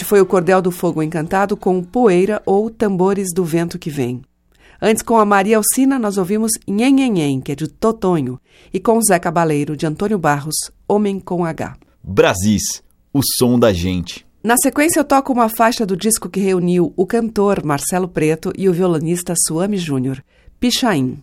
Este 0.00 0.08
foi 0.08 0.20
o 0.22 0.24
Cordel 0.24 0.62
do 0.62 0.70
Fogo 0.70 1.02
Encantado 1.02 1.58
com 1.58 1.84
Poeira 1.84 2.40
ou 2.46 2.70
Tambores 2.70 3.34
do 3.34 3.44
Vento 3.44 3.78
que 3.78 3.90
Vem. 3.90 4.22
Antes, 4.80 5.02
com 5.02 5.18
a 5.18 5.26
Maria 5.26 5.58
Alcina, 5.58 5.98
nós 5.98 6.16
ouvimos 6.16 6.52
Nhen, 6.66 7.38
que 7.42 7.52
é 7.52 7.54
de 7.54 7.68
Totonho, 7.68 8.40
e 8.72 8.80
com 8.80 8.96
o 8.96 9.02
Zé 9.02 9.18
Cabaleiro, 9.18 9.76
de 9.76 9.86
Antônio 9.86 10.18
Barros, 10.18 10.54
Homem 10.88 11.20
com 11.20 11.44
H. 11.44 11.76
Brasis, 12.02 12.82
o 13.12 13.20
som 13.22 13.58
da 13.58 13.74
gente. 13.74 14.26
Na 14.42 14.56
sequência, 14.56 15.00
eu 15.00 15.04
toco 15.04 15.34
uma 15.34 15.50
faixa 15.50 15.84
do 15.84 15.94
disco 15.94 16.30
que 16.30 16.40
reuniu 16.40 16.94
o 16.96 17.04
cantor 17.04 17.62
Marcelo 17.62 18.08
Preto 18.08 18.54
e 18.56 18.70
o 18.70 18.72
violonista 18.72 19.34
Suame 19.46 19.76
Júnior, 19.76 20.24
Pichain. 20.58 21.18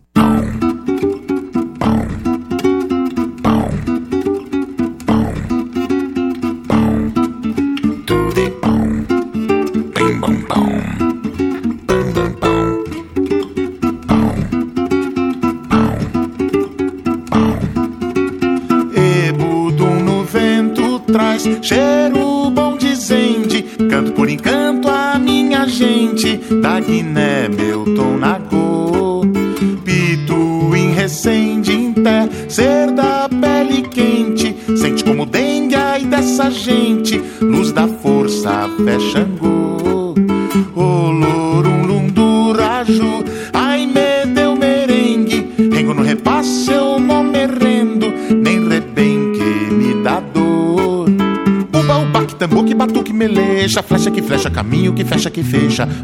Gente 26.87 27.26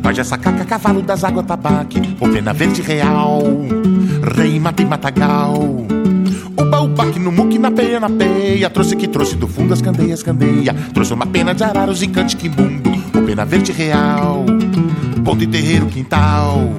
fecha. 0.04 0.14
Vai 0.14 0.20
essa 0.20 0.38
caca, 0.38 0.66
cavalo 0.66 1.02
das 1.02 1.24
águas, 1.24 1.46
tabaque, 1.46 2.18
o 2.20 2.28
pena 2.30 2.54
verde 2.54 2.82
real, 2.82 3.42
rei 4.36 4.60
mata 4.60 4.82
e 4.82 4.86
matagal. 4.86 5.54
Uba, 6.60 6.82
uba, 6.82 7.06
que 7.12 7.20
no 7.20 7.32
muque, 7.32 7.58
na 7.58 7.72
peia, 7.72 8.00
na 8.00 8.10
peia, 8.10 8.70
trouxe 8.70 8.96
que 8.96 9.08
trouxe 9.08 9.36
do 9.36 9.48
fundo 9.48 9.74
as 9.74 9.82
candeias, 9.82 10.22
candeia. 10.22 10.74
Trouxe 10.94 11.14
uma 11.14 11.26
pena 11.26 11.54
de 11.54 11.64
araros 11.64 12.04
e 12.04 12.08
cante 12.08 12.36
quimbundo, 12.36 12.92
o 12.92 13.22
pena 13.24 13.46
verde 13.46 13.72
real, 13.72 14.46
ponto 15.24 15.44
e 15.44 15.48
terreiro, 15.48 15.88
quintal. 15.88 16.70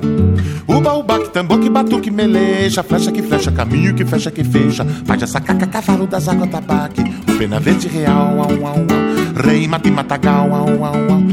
Uba, 0.66 0.94
uba, 0.94 1.18
que 1.18 1.30
tambor, 1.30 1.58
que 1.58 1.68
batuque, 1.68 2.10
meleja, 2.10 2.82
flecha 2.82 3.10
que 3.10 3.22
flecha, 3.22 3.50
caminho 3.50 3.94
que 3.94 4.04
fecha, 4.04 4.30
que 4.30 4.44
fecha. 4.44 4.84
Vai 5.04 5.18
essa 5.20 5.40
caca, 5.40 5.66
cavalo 5.66 6.06
das 6.06 6.28
águas, 6.28 6.50
tabaque, 6.50 7.02
o 7.28 7.38
pena 7.38 7.58
verde 7.58 7.88
real, 7.88 8.38
au, 8.38 8.66
au, 8.66 8.76
au. 8.76 9.44
Rei, 9.44 9.66
mata 9.66 9.88
e 9.88 9.90
matagal, 9.90 10.52
au, 10.52 10.84
au, 10.84 11.12
au. 11.12 11.24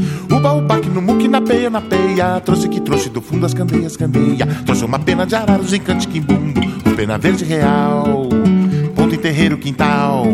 Peia, 1.42 1.70
na 1.70 1.80
peia, 1.80 2.40
trouxe 2.40 2.68
que 2.68 2.80
trouxe 2.80 3.08
do 3.08 3.20
fundo 3.20 3.44
as 3.44 3.54
candeias, 3.54 3.96
candeia. 3.96 4.46
Trouxe 4.64 4.84
uma 4.84 4.98
pena 4.98 5.26
de 5.26 5.34
araros 5.34 5.72
e 5.72 5.78
cante 5.78 6.08
quimbundo, 6.08 6.60
o 6.86 6.94
pena 6.94 7.18
verde 7.18 7.44
real, 7.44 8.28
ponto 8.94 9.14
em 9.14 9.18
terreiro, 9.18 9.58
quintal. 9.58 10.26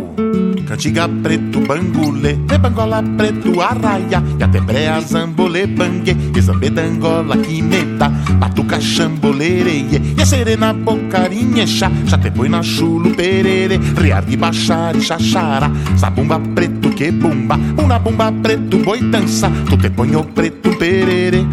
Cantiga 0.69 1.09
preto, 1.09 1.61
bangulê, 1.61 2.35
de 2.35 2.59
bangola 2.59 3.03
preto, 3.17 3.59
arraia, 3.59 4.21
brea, 4.61 5.01
zambolê, 5.01 5.67
bangue, 5.67 6.15
zambê 6.43 6.69
angola, 6.79 7.39
quimeta, 7.39 8.11
batuca, 8.39 8.79
chambolereie, 8.79 9.99
e 10.15 10.21
a 10.21 10.27
serena, 10.27 10.75
bocarinha, 10.75 11.67
chá, 11.67 11.91
põe 12.37 12.51
na 12.51 12.63
chulo, 12.63 13.15
perere, 13.15 13.81
riargue, 13.97 14.37
baixare, 14.37 15.01
xaxara, 15.01 15.73
sabumba 15.97 16.39
preto, 16.39 16.91
que 16.91 17.13
bumba, 17.13 17.59
una 17.83 17.99
bumba 17.99 18.31
preto, 18.31 18.77
boi 18.77 19.01
dança, 19.01 19.51
tu 19.71 19.79
te 19.79 19.89
põe 19.89 20.15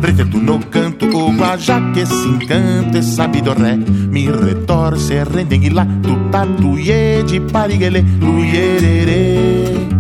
preto 0.02 0.38
no 0.38 0.60
canto, 0.60 1.06
o 1.06 1.32
guajá, 1.32 1.82
que 1.94 2.06
se 2.06 2.28
encanta, 2.28 2.98
e 2.98 3.04
sabe 3.04 3.42
do 3.42 3.54
ré, 3.54 3.76
mi 3.76 4.30
retorce, 4.30 5.24
rendengue 5.24 5.70
lá, 5.70 5.86
tu 6.02 6.16
tatuie 6.32 7.24
de 7.24 7.42
pariguele, 7.42 8.02
luierere. 8.20 9.96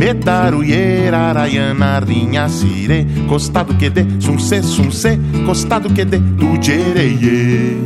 Metaruieira, 0.00 1.28
araiana, 1.28 2.00
rinha, 2.00 2.48
sire 2.48 3.06
Costado 3.28 3.74
que 3.74 3.90
dê, 3.90 4.06
sunse, 4.18 4.62
sunse 4.62 5.20
Costado 5.44 5.90
que 5.90 6.06
dê, 6.06 6.16
lugereie 6.38 7.76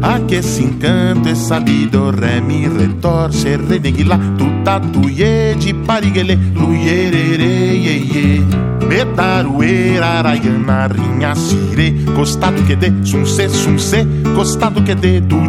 A 0.00 0.20
que 0.20 0.42
se 0.42 0.62
encanto 0.62 1.28
é 1.28 1.34
sabido 1.34 2.10
Ré, 2.12 2.40
mi, 2.40 2.66
retorce, 2.66 3.58
reneguila 3.58 4.18
Tu 4.38 4.46
tatuie 4.64 5.54
de 5.56 5.74
pariguele 5.86 6.36
Luierere, 6.54 7.76
ye, 7.76 7.98
ye. 7.98 8.73
Betarueira, 8.88 10.06
araiana, 10.06 10.86
rinha, 10.88 11.34
sire 11.34 12.04
Costado 12.14 12.62
que 12.62 12.76
dê, 12.76 12.92
sunse, 13.04 13.48
sunse 13.48 14.06
Costado 14.34 14.82
que 14.82 14.94
dê 14.94 15.20
do 15.20 15.44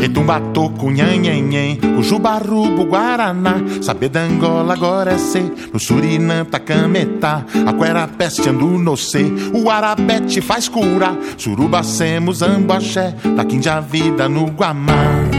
Retumbato, 0.00 0.70
cunhanhenhen, 0.70 1.78
o 1.98 2.02
jubarubo, 2.02 2.86
guaraná 2.86 3.56
Sabedangola, 3.82 4.72
agora 4.72 5.12
é 5.12 5.18
C 5.18 5.42
No 5.72 5.78
Surinam, 5.78 6.46
Tacametá 6.46 7.44
Aquera, 7.66 8.08
peste, 8.08 8.48
andu, 8.48 8.78
no 8.78 8.96
C 8.96 9.30
O 9.52 9.68
arabete 9.68 10.40
faz 10.40 10.68
cura 10.68 11.16
Surubacemos, 11.36 12.42
ambaxé 12.42 13.14
Taquinja, 13.36 13.80
vida 13.80 14.28
no 14.28 14.46
Guamá 14.46 15.29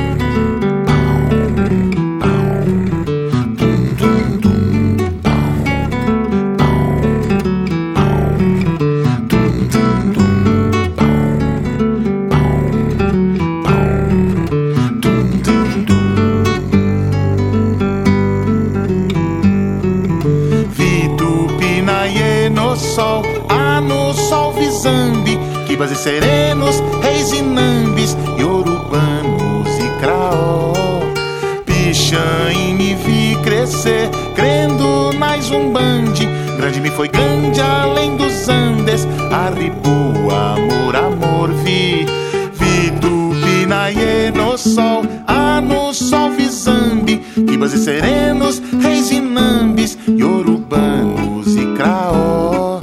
amor, 40.29 40.95
amor, 40.95 41.53
vi. 41.63 42.05
Vi 42.53 42.91
tupinaie 42.99 44.31
no 44.31 44.57
sol, 44.57 45.03
a 45.27 45.61
no 45.61 45.93
sol 45.93 46.31
vizambi, 46.31 47.17
quibas 47.47 47.73
e 47.73 47.77
serenos, 47.77 48.61
reis 48.81 49.11
e 49.11 49.19
nambis, 49.19 49.97
yorubanos 50.07 51.55
e 51.55 51.65
craó. 51.75 52.79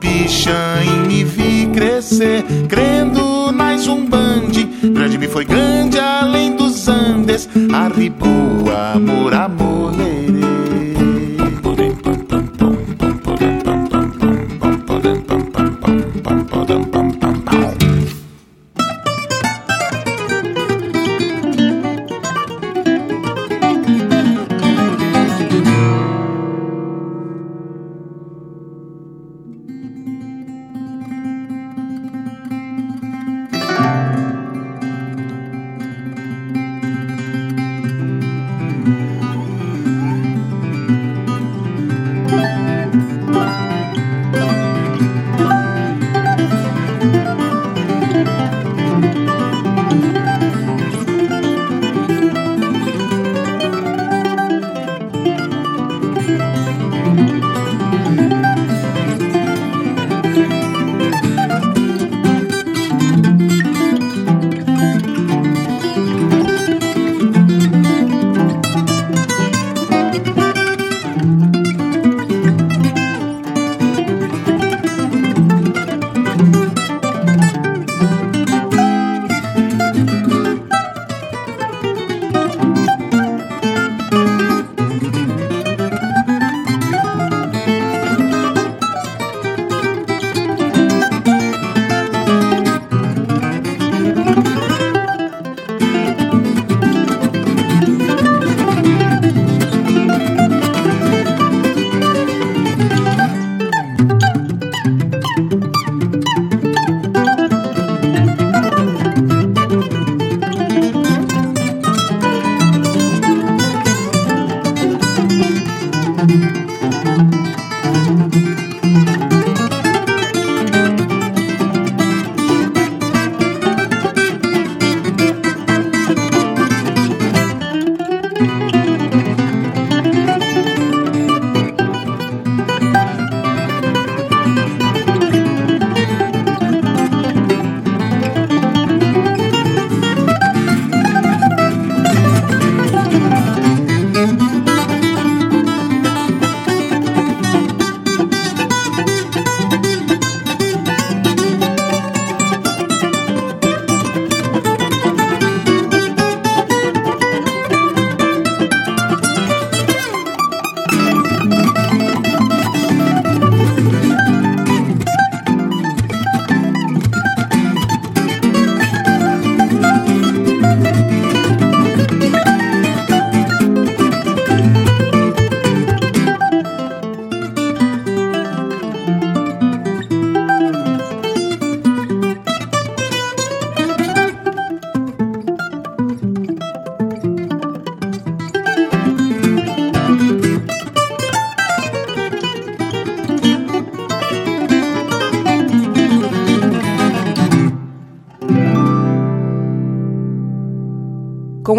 Pichã 0.00 0.80
me 1.08 1.24
vi 1.24 1.66
crescer, 1.72 2.44
crendo 2.68 3.52
na 3.52 3.76
zumbande. 3.76 4.64
Grande 4.82 5.18
me 5.18 5.28
foi 5.28 5.44
grande 5.44 5.98
além 5.98 6.56
dos 6.56 6.88
Andes, 6.88 7.48
arribou 7.72 8.45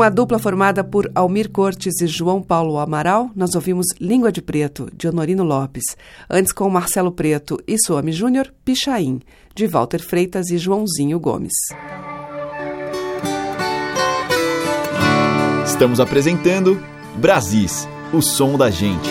a 0.08 0.10
dupla 0.10 0.40
formada 0.40 0.86
por 0.86 1.12
Almir 1.14 1.50
Cortes 1.50 2.00
e 2.02 2.08
João 2.08 2.42
Paulo 2.42 2.80
Amaral, 2.80 3.30
nós 3.36 3.56
ouvimos 3.56 3.86
Língua 4.00 4.32
de 4.32 4.42
Preto, 4.42 4.90
de 4.96 5.06
Honorino 5.06 5.44
Lopes. 5.44 5.84
Antes, 6.30 6.54
com 6.54 6.70
Marcelo 6.70 7.12
Preto 7.12 7.62
e 7.68 7.76
Suame 7.78 8.14
Júnior, 8.14 8.54
Pichain, 8.64 9.20
de 9.54 9.68
Walter 9.68 10.02
Freitas 10.02 10.50
e 10.50 10.58
Joãozinho 10.58 11.20
Gomes. 11.20 11.52
Estamos 15.66 16.00
apresentando 16.00 16.82
Brasis, 17.18 17.86
o 18.14 18.22
som 18.22 18.58
da 18.58 18.70
gente. 18.70 19.10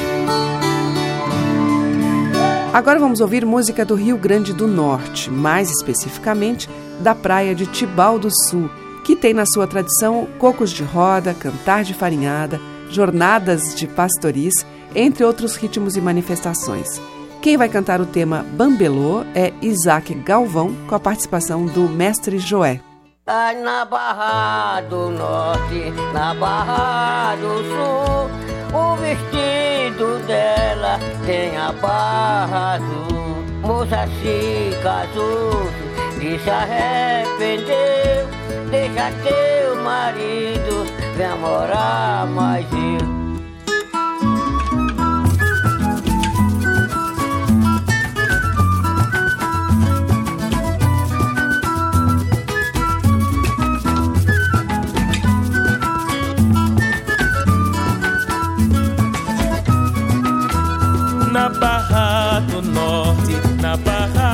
Agora 2.73 2.99
vamos 2.99 3.21
ouvir 3.21 3.45
música 3.45 3.85
do 3.85 3.95
Rio 3.95 4.17
Grande 4.17 4.55
do 4.55 4.67
Norte, 4.67 5.31
mais 5.31 5.71
especificamente 5.71 6.71
da 7.03 7.15
praia 7.15 7.55
de 7.55 7.67
Tibau 7.67 8.19
do 8.19 8.31
Sul, 8.31 8.71
que 9.07 9.15
tem 9.15 9.33
na 9.33 9.47
sua 9.47 9.69
tradição 9.69 10.27
cocos 10.37 10.73
de 10.73 10.83
roda, 10.83 11.33
cantar 11.33 11.85
de 11.85 11.95
farinhada, 11.95 12.61
jornadas 12.91 13.73
de 13.73 13.87
pastoris, 13.87 14.67
entre 14.97 15.25
outros 15.25 15.55
ritmos 15.55 15.97
e 15.97 16.01
manifestações. 16.01 17.01
Quem 17.41 17.57
vai 17.57 17.69
cantar 17.69 18.01
o 18.01 18.07
tema 18.07 18.45
Bambelô 18.55 19.23
é 19.33 19.53
Isaac 19.63 20.13
Galvão, 20.13 20.75
com 20.89 20.97
a 20.97 20.99
participação 20.99 21.67
do 21.67 21.83
mestre 21.83 22.41
Joé. 22.41 22.81
Ai, 23.29 23.55
na 23.63 23.85
Barra 23.85 24.81
do 24.81 25.11
Norte, 25.11 25.93
na 26.13 26.35
Barra 26.35 27.37
do 27.37 27.63
Sul, 27.63 28.29
o 28.77 28.97
vestido 28.97 30.19
dela 30.27 30.99
tem 31.25 31.57
a 31.57 31.71
barra 31.71 32.75
azul. 32.75 33.45
Moça 33.63 34.09
se 34.21 34.77
casou, 34.83 35.71
se 36.19 36.51
arrependeu, 36.51 38.26
deixa 38.71 39.11
teu 39.23 39.83
marido, 39.83 40.85
vem 41.17 41.39
morar 41.39 42.27
mais 42.27 42.67
eu. 42.73 43.17
na 61.33 61.51
Barra 61.51 62.41
do 62.41 62.63
Norte, 62.63 63.35
na 63.61 63.77
Barra 63.77 64.26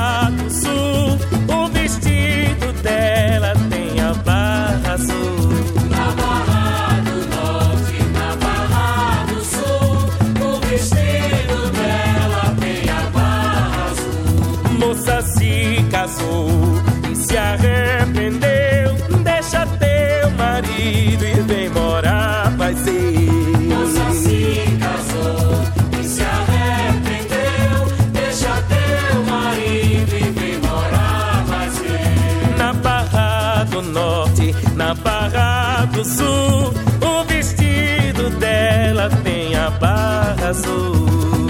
marido 21.13 21.25
e 21.25 21.41
vem 21.41 21.69
morar, 21.69 22.51
vai 22.57 22.73
ser. 22.75 23.19
Moça 23.67 24.11
se 24.13 24.77
casou 24.79 25.99
e 25.99 26.03
se 26.03 26.23
arrependeu. 26.23 27.87
Deixa 28.11 28.63
teu 28.67 29.23
marido 29.23 30.15
e 30.15 30.31
vem 30.31 30.59
morar 30.59 31.45
mais 31.47 31.77
ver. 31.77 32.57
Na 32.57 32.73
Barra 32.73 33.63
do 33.65 33.81
Norte, 33.81 34.55
na 34.75 34.93
Barra 34.95 35.85
do 35.85 36.03
Sul, 36.03 36.73
o 37.01 37.23
vestido 37.27 38.29
dela 38.39 39.09
tem 39.23 39.55
a 39.55 39.69
barra 39.69 40.49
azul. 40.49 41.42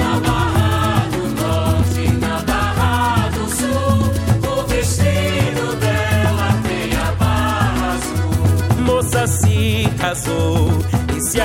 Se 10.15 10.25
casou 10.25 10.67
e 11.15 11.21
se 11.21 11.41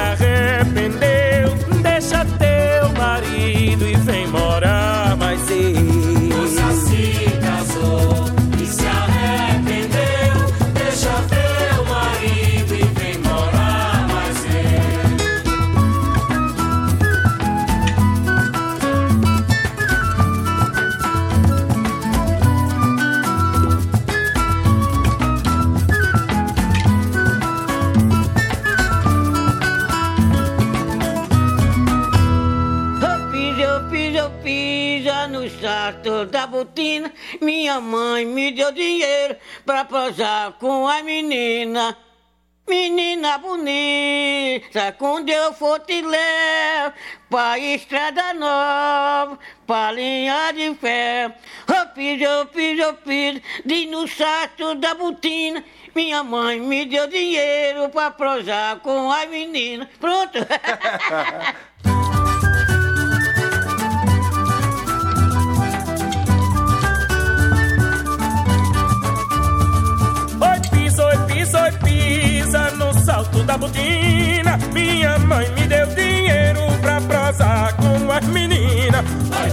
deu 38.69 38.73
dinheiro 38.73 39.37
pra 39.65 39.85
posar 39.85 40.53
com 40.53 40.87
a 40.87 41.03
menina. 41.03 41.97
Menina 42.69 43.39
bonita, 43.39 44.93
quando 44.99 45.31
eu 45.31 45.55
for 45.55 45.81
te 45.81 46.03
levo 46.03 46.93
pra 47.31 47.59
estrada 47.59 48.35
nova, 48.35 49.39
pra 49.67 49.91
linha 49.93 50.53
de 50.53 50.75
ferro. 50.75 51.33
Eu 51.67 51.87
piso, 51.95 52.25
eu 52.25 52.47
piso, 52.47 52.83
eu 52.83 52.95
piso, 52.95 53.41
de 53.65 53.87
no 53.87 54.07
salto 54.07 54.75
da 54.75 54.95
botina. 54.95 55.65
Minha 55.95 56.23
mãe 56.23 56.61
me 56.61 56.85
deu 56.85 57.07
dinheiro 57.07 57.89
pra 57.89 58.11
prosar 58.11 58.81
com 58.81 59.11
a 59.11 59.25
menina. 59.25 59.89
Pronto. 59.99 60.39
pisa, 71.39 71.63
oi, 71.63 71.73
pisa, 71.85 72.71
no 72.73 72.93
salto 73.05 73.43
da 73.45 73.57
botina. 73.57 74.59
Minha 74.73 75.19
mãe 75.21 75.49
me 75.53 75.69
deu 75.69 75.87
dinheiro 75.89 76.61
pra 76.81 77.01
prosar 77.01 77.77
com 77.77 78.11
as 78.11 78.25
meninas. 78.27 79.05
Oi, 79.43 79.51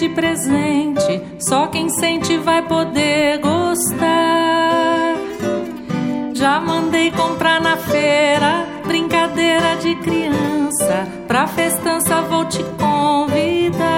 de 0.00 0.08
presente. 0.08 1.20
Só 1.38 1.66
quem 1.66 1.90
sente 1.90 2.38
vai 2.38 2.62
poder 2.62 3.38
gostar. 3.38 5.14
Já 6.32 6.58
mandei 6.58 7.10
comprar 7.10 7.60
na 7.60 7.76
feira 7.76 8.66
brincadeira 8.86 9.76
de 9.76 9.94
criança. 9.96 11.06
Pra 11.28 11.46
festança 11.46 12.22
vou 12.22 12.46
te 12.46 12.64
convidar. 12.78 13.92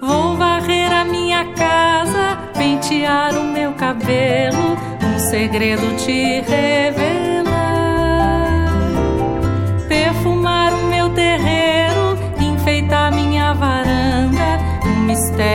Vou 0.00 0.36
varrer 0.36 0.92
a 0.92 1.04
minha 1.04 1.44
casa, 1.54 2.38
pentear 2.56 3.36
o 3.36 3.44
meu 3.44 3.72
cabelo, 3.72 4.78
um 5.02 5.18
segredo 5.18 5.96
te 5.96 6.40
revelar. 6.42 7.09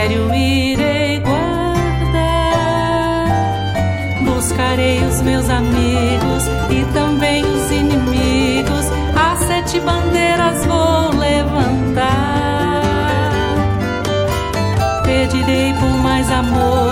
Mistério 0.06 0.32
irei 0.34 1.18
guardar. 1.20 1.46
Buscarei 4.24 5.04
os 5.04 5.20
meus 5.22 5.48
amigos 5.50 6.44
e 6.70 6.84
também 6.92 7.44
os 7.44 7.70
inimigos, 7.70 8.86
as 9.14 9.38
sete 9.40 9.80
bandeiras 9.80 10.64
vou 10.66 11.10
levantar. 11.18 12.06
Pedirei 15.04 15.72
por 15.74 15.98
mais 16.02 16.30
amores, 16.30 16.85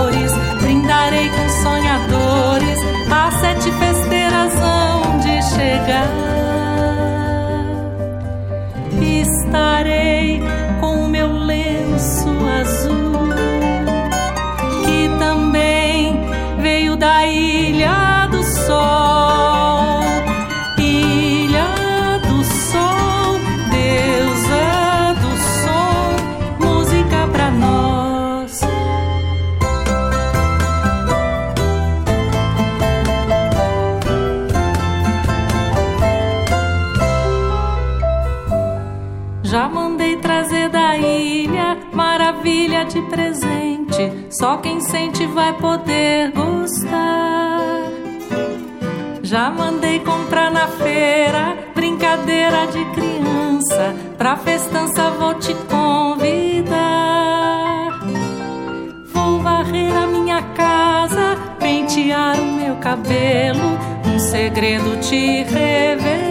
Só 44.38 44.56
quem 44.56 44.80
sente 44.80 45.24
vai 45.26 45.52
poder 45.52 46.32
gostar. 46.32 47.84
Já 49.22 49.48
mandei 49.48 50.00
comprar 50.00 50.50
na 50.50 50.66
feira 50.66 51.56
brincadeira 51.72 52.66
de 52.66 52.84
criança. 52.86 53.94
Pra 54.18 54.36
festança 54.36 55.10
vou 55.10 55.34
te 55.34 55.54
convidar. 55.70 56.74
Vou 59.12 59.38
varrer 59.38 59.96
a 59.96 60.06
minha 60.08 60.42
casa, 60.42 61.36
pentear 61.60 62.36
o 62.40 62.44
meu 62.44 62.74
cabelo, 62.76 63.78
um 64.12 64.18
segredo 64.18 64.98
te 65.00 65.44
revelar. 65.44 66.23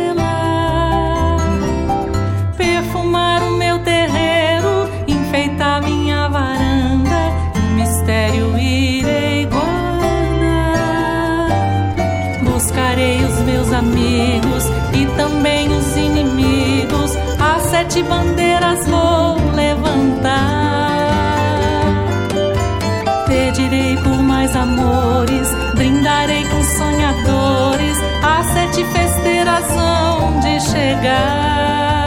Amigos 14.04 14.66
e 14.93 15.06
também 15.16 15.70
os 15.70 15.95
inimigos, 15.95 17.12
as 17.39 17.64
sete 17.64 18.04
bandeiras 18.04 18.86
vou 18.88 19.38
levantar. 19.56 20.34
Pedirei 23.26 23.95
por 23.97 24.22
mais 24.22 24.56
amores, 24.56 25.47
brindarei 25.76 26.43
com 26.45 26.64
sonhadores, 26.64 27.97
as 28.22 28.45
sete 28.47 28.84
festeiras 28.86 29.66
hão 29.72 30.39
de 30.39 30.60
chegar. 30.60 32.03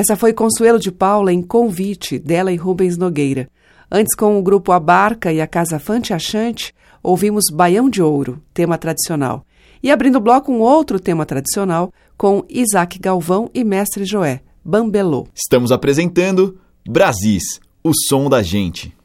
Essa 0.00 0.16
foi 0.16 0.32
Consuelo 0.32 0.78
de 0.78 0.90
Paula 0.90 1.30
em 1.30 1.42
Convite, 1.42 2.18
dela 2.18 2.50
e 2.50 2.56
Rubens 2.56 2.96
Nogueira. 2.96 3.50
Antes, 3.92 4.16
com 4.16 4.38
o 4.38 4.42
grupo 4.42 4.72
A 4.72 4.80
Barca 4.80 5.30
e 5.30 5.42
a 5.42 5.46
Casa 5.46 5.78
Fante 5.78 6.14
Achante, 6.14 6.74
ouvimos 7.02 7.44
Baião 7.52 7.90
de 7.90 8.00
Ouro, 8.00 8.42
tema 8.54 8.78
tradicional. 8.78 9.44
E 9.82 9.90
abrindo 9.90 10.16
o 10.16 10.20
bloco, 10.20 10.50
um 10.50 10.60
outro 10.60 10.98
tema 10.98 11.26
tradicional, 11.26 11.92
com 12.16 12.42
Isaac 12.48 12.98
Galvão 12.98 13.50
e 13.52 13.62
Mestre 13.62 14.06
Joé, 14.06 14.40
Bambelô. 14.64 15.26
Estamos 15.34 15.70
apresentando 15.70 16.58
Brasis, 16.88 17.60
o 17.84 17.92
som 18.08 18.30
da 18.30 18.42
gente. 18.42 18.96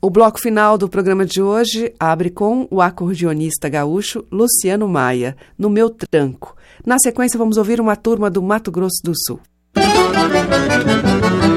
O 0.00 0.10
bloco 0.10 0.40
final 0.40 0.76
do 0.76 0.88
programa 0.88 1.24
de 1.24 1.40
hoje 1.40 1.94
abre 2.00 2.30
com 2.30 2.66
o 2.68 2.82
acordeonista 2.82 3.68
gaúcho 3.68 4.24
Luciano 4.28 4.88
Maia, 4.88 5.36
No 5.56 5.70
Meu 5.70 5.88
Tranco. 5.88 6.56
Na 6.84 6.98
sequência, 6.98 7.38
vamos 7.38 7.58
ouvir 7.58 7.80
uma 7.80 7.94
turma 7.94 8.28
do 8.28 8.42
Mato 8.42 8.72
Grosso 8.72 9.00
do 9.04 9.12
Sul. 9.14 9.38
Thank 10.22 11.42
you. 11.46 11.51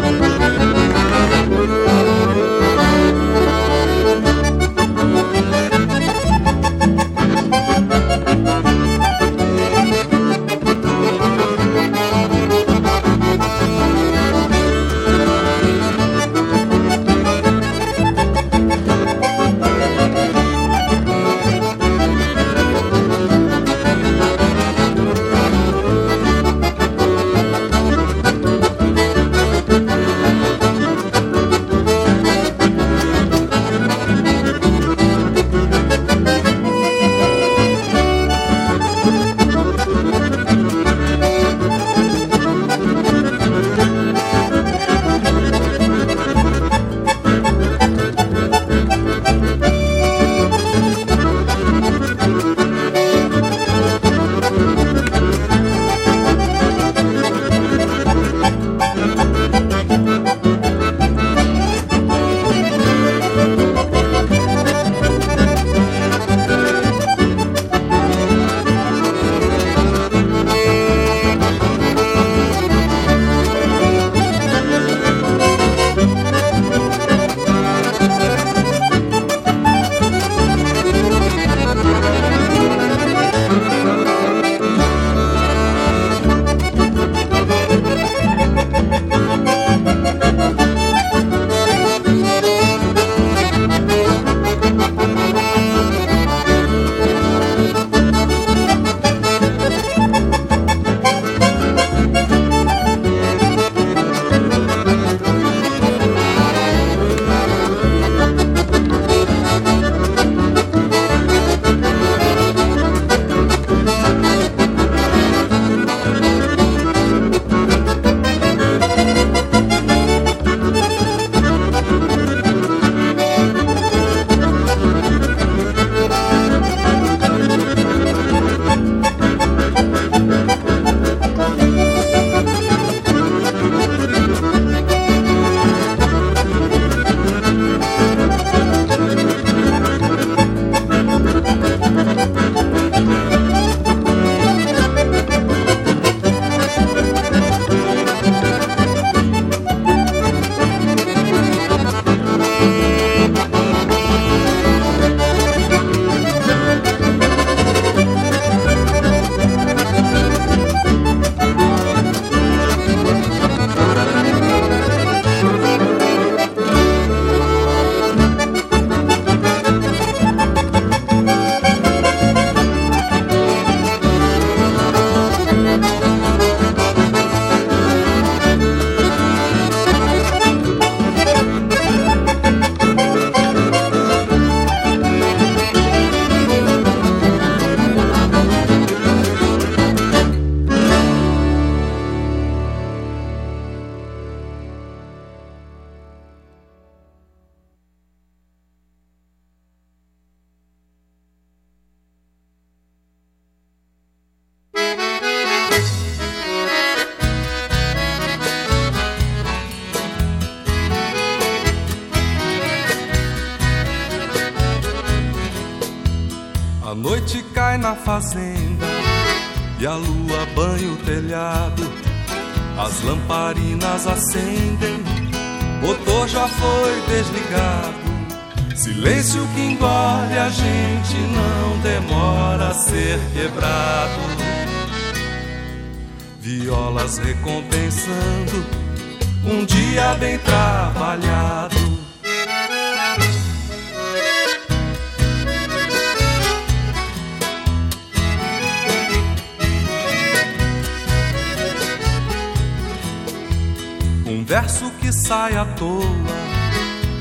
Verso 254.45 254.91
que 255.01 255.11
sai 255.11 255.57
à 255.57 255.65
toa, 255.65 256.05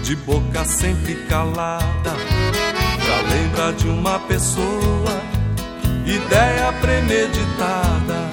de 0.03 0.15
boca 0.15 0.63
sempre 0.67 1.15
calada, 1.27 2.13
já 3.03 3.23
lembra 3.35 3.73
de 3.73 3.89
uma 3.89 4.19
pessoa, 4.21 5.23
ideia 6.05 6.71
premeditada, 6.83 8.31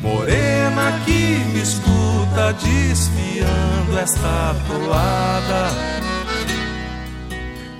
morena 0.00 1.00
que 1.04 1.36
me 1.52 1.62
escuta 1.62 2.52
desfiando 2.62 3.98
esta 4.00 4.54
toada. 4.68 5.72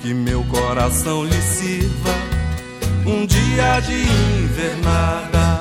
Que 0.00 0.12
meu 0.12 0.42
coração 0.46 1.24
lhe 1.24 1.40
sirva 1.40 2.14
um 3.06 3.24
dia 3.24 3.78
de 3.78 4.02
invernada. 4.42 5.51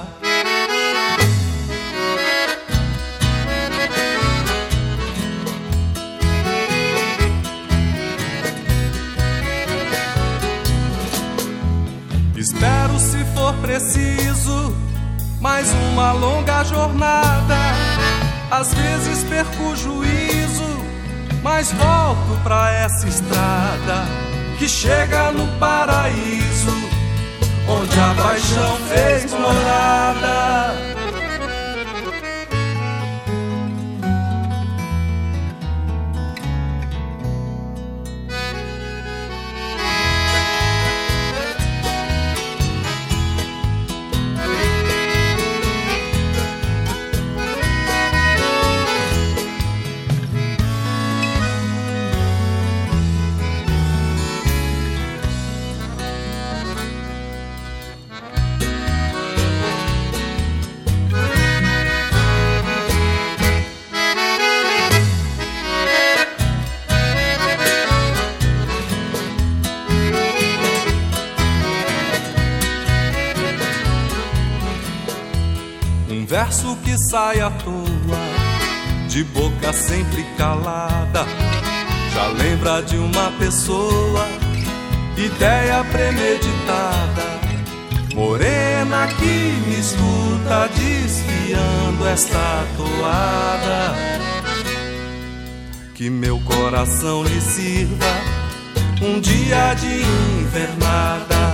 Preciso 13.72 14.76
mais 15.40 15.72
uma 15.72 16.12
longa 16.12 16.62
jornada. 16.66 17.56
Às 18.52 18.74
vezes 18.74 19.24
perco 19.24 19.64
o 19.64 19.76
juízo, 19.78 20.86
mas 21.42 21.72
volto 21.72 22.44
pra 22.44 22.70
essa 22.70 23.08
estrada 23.08 24.06
que 24.60 24.68
chega 24.68 25.32
no 25.32 25.48
paraíso, 25.58 26.76
onde 27.70 27.98
a 27.98 28.14
paixão 28.22 28.78
fez 28.90 29.32
morada. 29.32 30.71
Sai 77.12 77.42
à 77.42 77.50
toa, 77.50 78.22
de 79.10 79.22
boca 79.26 79.74
sempre 79.74 80.24
calada, 80.38 81.26
já 82.14 82.28
lembra 82.28 82.82
de 82.82 82.96
uma 82.96 83.30
pessoa, 83.38 84.26
ideia 85.18 85.84
premeditada, 85.92 87.26
morena 88.16 89.08
que 89.08 89.26
me 89.68 89.78
escuta 89.78 90.70
desfiando 90.74 92.08
esta 92.08 92.66
toada. 92.78 93.94
Que 95.94 96.10
meu 96.10 96.40
coração 96.40 97.26
lhe 97.26 97.42
sirva 97.42 98.06
um 99.02 99.20
dia 99.20 99.74
de 99.74 100.02
invernada. 100.40 101.51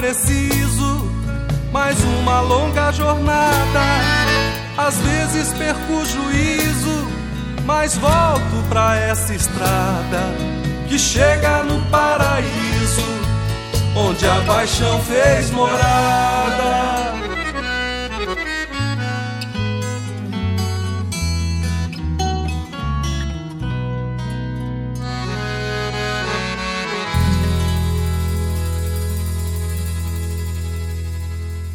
Preciso 0.00 1.10
mais 1.70 2.02
uma 2.02 2.40
longa 2.40 2.90
jornada. 2.90 3.84
Às 4.76 4.96
vezes 4.96 5.52
perco 5.52 5.92
o 5.92 6.04
juízo, 6.06 7.06
mas 7.66 7.98
volto 7.98 8.68
pra 8.70 8.96
essa 8.96 9.34
estrada 9.34 10.34
que 10.88 10.98
chega 10.98 11.62
no 11.64 11.84
paraíso, 11.90 13.04
onde 13.94 14.26
a 14.26 14.40
paixão 14.46 15.00
fez 15.02 15.50
morada. 15.50 17.29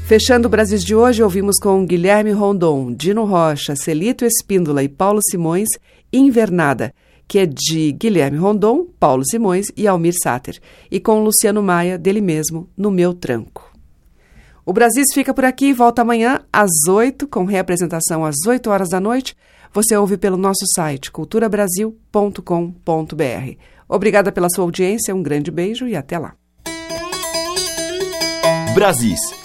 Fechando 0.06 0.48
o 0.48 0.52
Brasil 0.52 0.78
de 0.78 0.96
hoje, 0.96 1.24
ouvimos 1.24 1.58
com 1.58 1.84
Guilherme 1.84 2.32
Rondon, 2.32 2.94
Dino 2.94 3.26
Rocha, 3.26 3.76
Celito 3.76 4.24
Espíndola 4.24 4.84
e 4.84 4.88
Paulo 4.88 5.20
Simões, 5.32 5.68
Invernada, 6.14 6.94
que 7.28 7.40
é 7.40 7.46
de 7.48 7.92
Guilherme 7.92 8.38
Rondon, 8.38 8.86
Paulo 9.00 9.26
Simões 9.26 9.72
e 9.76 9.88
Almir 9.88 10.14
Sater, 10.22 10.60
e 10.92 11.00
com 11.00 11.24
Luciano 11.24 11.64
Maia, 11.64 11.98
dele 11.98 12.22
mesmo, 12.22 12.70
No 12.78 12.92
Meu 12.92 13.16
Tranco. 13.16 13.74
O 14.64 14.72
Brasil 14.72 15.04
fica 15.12 15.34
por 15.34 15.44
aqui 15.44 15.70
e 15.70 15.74
volta 15.74 16.04
amanhã 16.04 16.42
às 16.54 16.70
8, 16.88 17.28
com 17.28 17.44
reapresentação 17.44 18.24
às 18.24 18.36
8 18.48 18.70
horas 18.70 18.90
da 18.90 19.00
noite. 19.00 19.36
Você 19.74 19.98
ouve 19.98 20.18
pelo 20.18 20.38
nosso 20.38 20.68
site 20.76 21.12
culturabrasil.com.br. 21.12 23.58
Obrigada 23.90 24.32
pela 24.32 24.52
sua 24.52 24.66
audiência, 24.66 25.16
um 25.16 25.24
grande 25.24 25.50
beijo 25.50 25.88
e 25.88 25.96
até 25.96 26.20
lá. 26.20 26.36
Brasis. 28.76 29.45